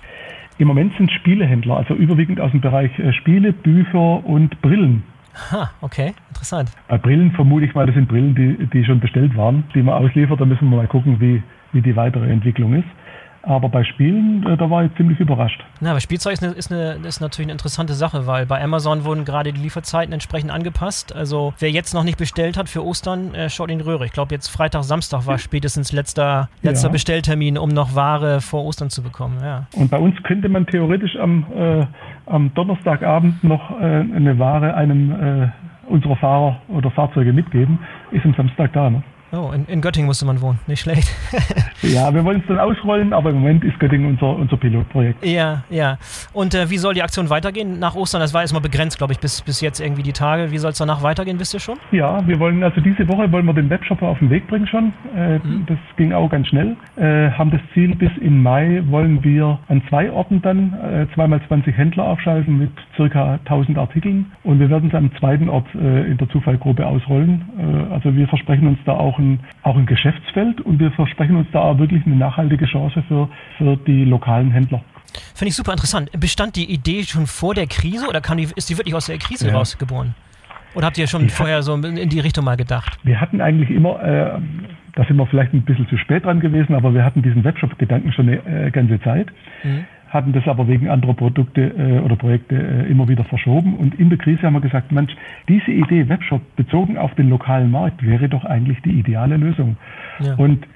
Im 0.58 0.68
Moment 0.68 0.94
sind 0.96 1.10
Spielehändler, 1.12 1.76
also 1.76 1.94
überwiegend 1.94 2.40
aus 2.40 2.50
dem 2.50 2.62
Bereich 2.62 2.98
äh, 2.98 3.12
Spiele, 3.12 3.52
Bücher 3.52 4.24
und 4.24 4.60
Brillen. 4.62 5.02
Ha, 5.50 5.70
okay, 5.82 6.14
interessant. 6.30 6.70
Bei 6.88 6.96
Brillen 6.96 7.32
vermute 7.32 7.66
ich 7.66 7.74
mal, 7.74 7.84
das 7.84 7.94
sind 7.94 8.08
Brillen, 8.08 8.34
die, 8.34 8.66
die 8.66 8.84
schon 8.86 9.00
bestellt 9.00 9.36
waren, 9.36 9.64
die 9.74 9.82
man 9.82 10.02
ausliefert. 10.02 10.40
Da 10.40 10.46
müssen 10.46 10.70
wir 10.70 10.78
mal 10.78 10.86
gucken, 10.86 11.20
wie, 11.20 11.42
wie 11.72 11.82
die 11.82 11.94
weitere 11.94 12.30
Entwicklung 12.30 12.72
ist. 12.72 12.88
Aber 13.46 13.68
bei 13.68 13.84
Spielen, 13.84 14.44
äh, 14.44 14.56
da 14.56 14.68
war 14.68 14.84
ich 14.84 14.94
ziemlich 14.96 15.20
überrascht. 15.20 15.62
Na, 15.80 15.92
aber 15.92 16.00
Spielzeug 16.00 16.32
ist, 16.32 16.42
eine, 16.42 16.52
ist, 16.52 16.72
eine, 16.72 16.94
ist 17.06 17.20
natürlich 17.20 17.46
eine 17.46 17.52
interessante 17.52 17.94
Sache, 17.94 18.26
weil 18.26 18.44
bei 18.44 18.60
Amazon 18.60 19.04
wurden 19.04 19.24
gerade 19.24 19.52
die 19.52 19.60
Lieferzeiten 19.60 20.12
entsprechend 20.12 20.50
angepasst. 20.50 21.14
Also 21.14 21.54
wer 21.60 21.70
jetzt 21.70 21.94
noch 21.94 22.02
nicht 22.02 22.18
bestellt 22.18 22.56
hat 22.56 22.68
für 22.68 22.84
Ostern, 22.84 23.34
äh, 23.34 23.48
schaut 23.48 23.70
in 23.70 23.78
die 23.78 23.84
Röhre. 23.84 24.04
Ich 24.04 24.12
glaube 24.12 24.34
jetzt 24.34 24.48
Freitag, 24.48 24.82
Samstag 24.82 25.26
war 25.26 25.38
spätestens 25.38 25.92
letzter, 25.92 26.48
letzter 26.62 26.88
ja. 26.88 26.92
Bestelltermin, 26.92 27.56
um 27.56 27.68
noch 27.68 27.94
Ware 27.94 28.40
vor 28.40 28.64
Ostern 28.64 28.90
zu 28.90 29.00
bekommen. 29.00 29.38
Ja. 29.40 29.66
Und 29.76 29.92
bei 29.92 29.98
uns 29.98 30.20
könnte 30.24 30.48
man 30.48 30.66
theoretisch 30.66 31.14
am, 31.16 31.46
äh, 31.54 31.86
am 32.26 32.52
Donnerstagabend 32.54 33.44
noch 33.44 33.70
äh, 33.80 33.84
eine 33.84 34.40
Ware 34.40 34.74
einem 34.74 35.12
äh, 35.12 35.48
unserer 35.88 36.16
Fahrer 36.16 36.60
oder 36.66 36.90
Fahrzeuge 36.90 37.32
mitgeben. 37.32 37.78
Ist 38.10 38.24
am 38.24 38.34
Samstag 38.34 38.72
da. 38.72 38.90
Ne? 38.90 39.04
Oh, 39.32 39.50
in, 39.52 39.66
in, 39.66 39.80
Göttingen 39.80 40.06
musste 40.06 40.24
man 40.24 40.40
wohnen. 40.40 40.58
Nicht 40.66 40.80
schlecht. 40.80 41.08
ja, 41.82 42.14
wir 42.14 42.24
wollen 42.24 42.40
es 42.40 42.46
dann 42.46 42.58
ausrollen, 42.58 43.12
aber 43.12 43.30
im 43.30 43.40
Moment 43.40 43.64
ist 43.64 43.78
Göttingen 43.80 44.06
unser, 44.10 44.36
unser 44.36 44.56
Pilotprojekt. 44.56 45.24
Ja, 45.24 45.64
ja. 45.70 45.98
Und 46.32 46.54
äh, 46.54 46.70
wie 46.70 46.78
soll 46.78 46.94
die 46.94 47.02
Aktion 47.02 47.30
weitergehen 47.30 47.78
nach 47.78 47.96
Ostern? 47.96 48.20
Das 48.20 48.32
war 48.32 48.42
erstmal 48.42 48.62
begrenzt, 48.62 48.98
glaube 48.98 49.12
ich, 49.12 49.18
bis, 49.18 49.42
bis 49.42 49.60
jetzt 49.60 49.80
irgendwie 49.80 50.02
die 50.02 50.12
Tage. 50.12 50.52
Wie 50.52 50.58
soll 50.58 50.70
es 50.70 50.78
danach 50.78 51.02
weitergehen, 51.02 51.40
wisst 51.40 51.54
ihr 51.54 51.60
schon? 51.60 51.78
Ja, 51.90 52.26
wir 52.26 52.38
wollen, 52.38 52.62
also 52.62 52.80
diese 52.80 53.08
Woche 53.08 53.30
wollen 53.32 53.46
wir 53.46 53.54
den 53.54 53.68
Webshop 53.68 54.02
auf 54.02 54.18
den 54.18 54.30
Weg 54.30 54.46
bringen 54.46 54.66
schon. 54.66 54.92
Äh, 55.16 55.38
mhm. 55.38 55.64
Das 55.66 55.78
ging 55.96 56.12
auch 56.12 56.30
ganz 56.30 56.46
schnell. 56.48 56.76
Äh, 56.96 57.30
haben 57.32 57.50
das 57.50 57.60
Ziel, 57.74 57.94
bis 57.96 58.10
im 58.20 58.42
Mai 58.42 58.82
wollen 58.88 59.24
wir 59.24 59.58
an 59.68 59.82
zwei 59.88 60.10
Orten 60.10 60.42
dann 60.42 60.72
äh, 60.74 61.06
zweimal 61.14 61.40
20 61.48 61.76
Händler 61.76 62.04
aufschalten 62.04 62.58
mit 62.58 62.70
circa 62.94 63.38
1000 63.44 63.78
Artikeln. 63.78 64.32
Und 64.44 64.60
wir 64.60 64.70
werden 64.70 64.88
es 64.88 64.94
am 64.94 65.10
zweiten 65.18 65.48
Ort 65.48 65.66
äh, 65.74 66.10
in 66.10 66.16
der 66.18 66.28
Zufallgruppe 66.28 66.86
ausrollen. 66.86 67.42
Äh, 67.58 67.92
also 67.92 68.14
wir 68.14 68.28
versprechen 68.28 68.68
uns 68.68 68.78
da 68.84 68.92
auch 68.92 69.16
auch 69.16 69.18
ein, 69.18 69.40
auch 69.62 69.76
ein 69.76 69.86
Geschäftsfeld 69.86 70.60
und 70.60 70.78
wir 70.78 70.90
versprechen 70.92 71.36
uns 71.36 71.48
da 71.52 71.60
auch 71.66 71.78
wirklich 71.78 72.04
eine 72.06 72.16
nachhaltige 72.16 72.66
Chance 72.66 73.02
für, 73.08 73.28
für 73.58 73.76
die 73.76 74.04
lokalen 74.04 74.50
Händler. 74.50 74.82
Finde 75.34 75.48
ich 75.48 75.56
super 75.56 75.72
interessant. 75.72 76.10
Bestand 76.18 76.56
die 76.56 76.70
Idee 76.70 77.02
schon 77.04 77.26
vor 77.26 77.54
der 77.54 77.66
Krise 77.66 78.06
oder 78.08 78.20
die, 78.20 78.48
ist 78.54 78.68
die 78.68 78.76
wirklich 78.76 78.94
aus 78.94 79.06
der 79.06 79.18
Krise 79.18 79.48
ja. 79.48 79.54
rausgeboren? 79.54 80.14
Oder 80.74 80.86
habt 80.86 80.98
ihr 80.98 81.06
schon 81.06 81.22
die 81.22 81.28
vorher 81.30 81.62
so 81.62 81.74
in 81.74 82.08
die 82.08 82.20
Richtung 82.20 82.44
mal 82.44 82.56
gedacht? 82.56 82.98
Wir 83.02 83.18
hatten 83.18 83.40
eigentlich 83.40 83.70
immer, 83.70 84.02
äh, 84.02 84.38
da 84.94 85.04
sind 85.04 85.16
wir 85.16 85.26
vielleicht 85.26 85.54
ein 85.54 85.62
bisschen 85.62 85.88
zu 85.88 85.96
spät 85.96 86.24
dran 86.24 86.40
gewesen, 86.40 86.74
aber 86.74 86.92
wir 86.92 87.02
hatten 87.02 87.22
diesen 87.22 87.44
Webshop-Gedanken 87.44 88.12
schon 88.12 88.28
eine 88.28 88.66
äh, 88.66 88.70
ganze 88.70 89.00
Zeit. 89.00 89.28
Mhm 89.64 89.86
hatten 90.08 90.32
das 90.32 90.46
aber 90.46 90.68
wegen 90.68 90.88
anderer 90.88 91.14
Produkte 91.14 91.62
äh, 91.62 92.00
oder 92.00 92.16
Projekte 92.16 92.54
äh, 92.56 92.90
immer 92.90 93.08
wieder 93.08 93.24
verschoben. 93.24 93.76
Und 93.76 93.98
in 93.98 94.08
der 94.08 94.18
Krise 94.18 94.42
haben 94.42 94.54
wir 94.54 94.60
gesagt, 94.60 94.92
Mensch, 94.92 95.14
diese 95.48 95.70
Idee 95.70 96.08
Webshop 96.08 96.40
bezogen 96.56 96.96
auf 96.96 97.14
den 97.14 97.28
lokalen 97.28 97.70
Markt 97.70 98.04
wäre 98.04 98.28
doch 98.28 98.44
eigentlich 98.44 98.80
die 98.82 98.98
ideale 98.98 99.36
Lösung. 99.36 99.76
Ja. 100.20 100.34
Und 100.34 100.66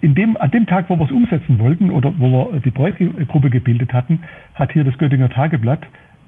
in 0.00 0.14
dem, 0.14 0.36
an 0.36 0.50
dem 0.50 0.66
Tag, 0.66 0.88
wo 0.88 0.96
wir 0.96 1.06
es 1.06 1.10
umsetzen 1.10 1.58
wollten 1.58 1.90
oder 1.90 2.12
wo 2.18 2.52
wir 2.52 2.60
die 2.60 2.70
Projektgruppe 2.70 3.50
gebildet 3.50 3.92
hatten, 3.92 4.20
hat 4.54 4.72
hier 4.72 4.84
das 4.84 4.96
Göttinger 4.98 5.28
Tageblatt 5.28 5.80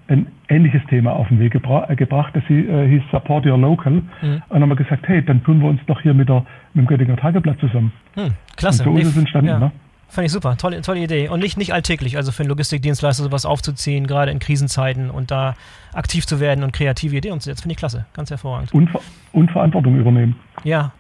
ein 0.09 0.27
ähnliches 0.49 0.83
Thema 0.89 1.13
auf 1.13 1.29
den 1.29 1.39
Weg 1.39 1.53
gebra 1.53 1.89
äh, 1.89 1.95
gebracht. 1.95 2.35
Das 2.35 2.43
äh, 2.51 2.89
hieß 2.89 3.03
Support 3.13 3.47
Your 3.47 3.57
Local. 3.57 3.93
Mhm. 3.93 4.03
Und 4.23 4.43
dann 4.49 4.63
haben 4.63 4.69
wir 4.69 4.77
gesagt, 4.77 5.07
hey, 5.07 5.25
dann 5.25 5.43
tun 5.45 5.61
wir 5.61 5.69
uns 5.69 5.81
doch 5.87 6.01
hier 6.01 6.15
mit, 6.15 6.29
der, 6.29 6.45
mit 6.75 6.85
dem 6.85 6.89
Göttinger 6.89 7.17
Tageblatt 7.17 7.61
zusammen. 7.61 7.93
Mhm, 8.17 8.33
klasse. 8.57 8.89
Und 8.89 8.97
so 8.97 9.01
ist 9.01 9.09
es 9.09 9.17
entstanden. 9.17 9.49
Ja. 9.49 9.59
Ne? 9.59 9.73
Fand 10.11 10.27
ich 10.27 10.33
super, 10.33 10.57
tolle, 10.57 10.83
tolle 10.83 11.01
Idee. 11.01 11.29
Und 11.29 11.41
nicht, 11.41 11.57
nicht 11.57 11.73
alltäglich, 11.73 12.17
also 12.17 12.33
für 12.33 12.43
einen 12.43 12.51
Logistikdienstleister 12.51 13.23
sowas 13.23 13.47
aufzuziehen, 13.47 14.09
gerade 14.09 14.33
in 14.33 14.41
Krisenzeiten 14.41 15.09
und 15.11 15.31
da 15.31 15.55
aktiv 15.93 16.27
zu 16.27 16.41
werden 16.41 16.65
und 16.65 16.73
kreative 16.73 17.17
Ideen 17.17 17.33
umzusetzen, 17.33 17.63
finde 17.63 17.73
ich 17.75 17.79
klasse, 17.79 18.07
ganz 18.13 18.31
hervorragend. 18.31 18.75
Und, 18.75 18.91
und 19.33 19.51
Verantwortung 19.51 19.97
übernehmen. 19.97 20.35
Ja. 20.65 20.93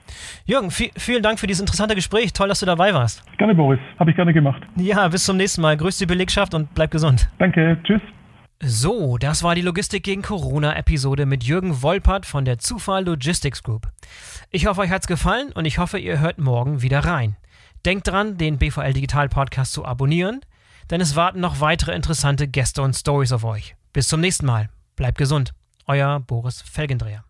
Jürgen, 0.46 0.70
vielen 0.70 1.22
Dank 1.22 1.40
für 1.40 1.46
dieses 1.46 1.60
interessante 1.60 1.94
Gespräch. 1.94 2.32
Toll, 2.32 2.48
dass 2.48 2.60
du 2.60 2.66
dabei 2.66 2.94
warst. 2.94 3.24
Gerne, 3.36 3.54
Boris. 3.54 3.80
Habe 3.98 4.10
ich 4.10 4.16
gerne 4.16 4.32
gemacht. 4.32 4.62
Ja, 4.76 5.08
bis 5.08 5.24
zum 5.24 5.36
nächsten 5.36 5.60
Mal. 5.60 5.76
Grüß 5.76 5.98
die 5.98 6.06
Belegschaft 6.06 6.54
und 6.54 6.72
bleib 6.74 6.92
gesund. 6.92 7.28
Danke, 7.38 7.78
tschüss. 7.82 8.00
So, 8.62 9.16
das 9.16 9.42
war 9.42 9.54
die 9.54 9.62
Logistik 9.62 10.04
gegen 10.04 10.22
Corona-Episode 10.22 11.24
mit 11.24 11.44
Jürgen 11.44 11.82
Wolpert 11.82 12.26
von 12.26 12.44
der 12.44 12.58
Zufall 12.58 13.06
Logistics 13.06 13.62
Group. 13.62 13.88
Ich 14.50 14.66
hoffe, 14.66 14.82
euch 14.82 14.90
hat's 14.90 15.06
gefallen 15.06 15.50
und 15.52 15.64
ich 15.64 15.78
hoffe, 15.78 15.98
ihr 15.98 16.20
hört 16.20 16.38
morgen 16.38 16.82
wieder 16.82 17.00
rein. 17.00 17.36
Denkt 17.84 18.08
dran, 18.08 18.36
den 18.36 18.58
BVL 18.58 18.92
Digital 18.92 19.28
Podcast 19.28 19.72
zu 19.72 19.84
abonnieren, 19.84 20.40
denn 20.90 21.00
es 21.00 21.16
warten 21.16 21.40
noch 21.40 21.60
weitere 21.60 21.94
interessante 21.94 22.46
Gäste 22.48 22.82
und 22.82 22.94
Stories 22.94 23.32
auf 23.32 23.44
euch. 23.44 23.74
Bis 23.92 24.08
zum 24.08 24.20
nächsten 24.20 24.46
Mal. 24.46 24.68
Bleibt 24.96 25.18
gesund. 25.18 25.52
Euer 25.86 26.20
Boris 26.20 26.60
Felgendreher. 26.60 27.24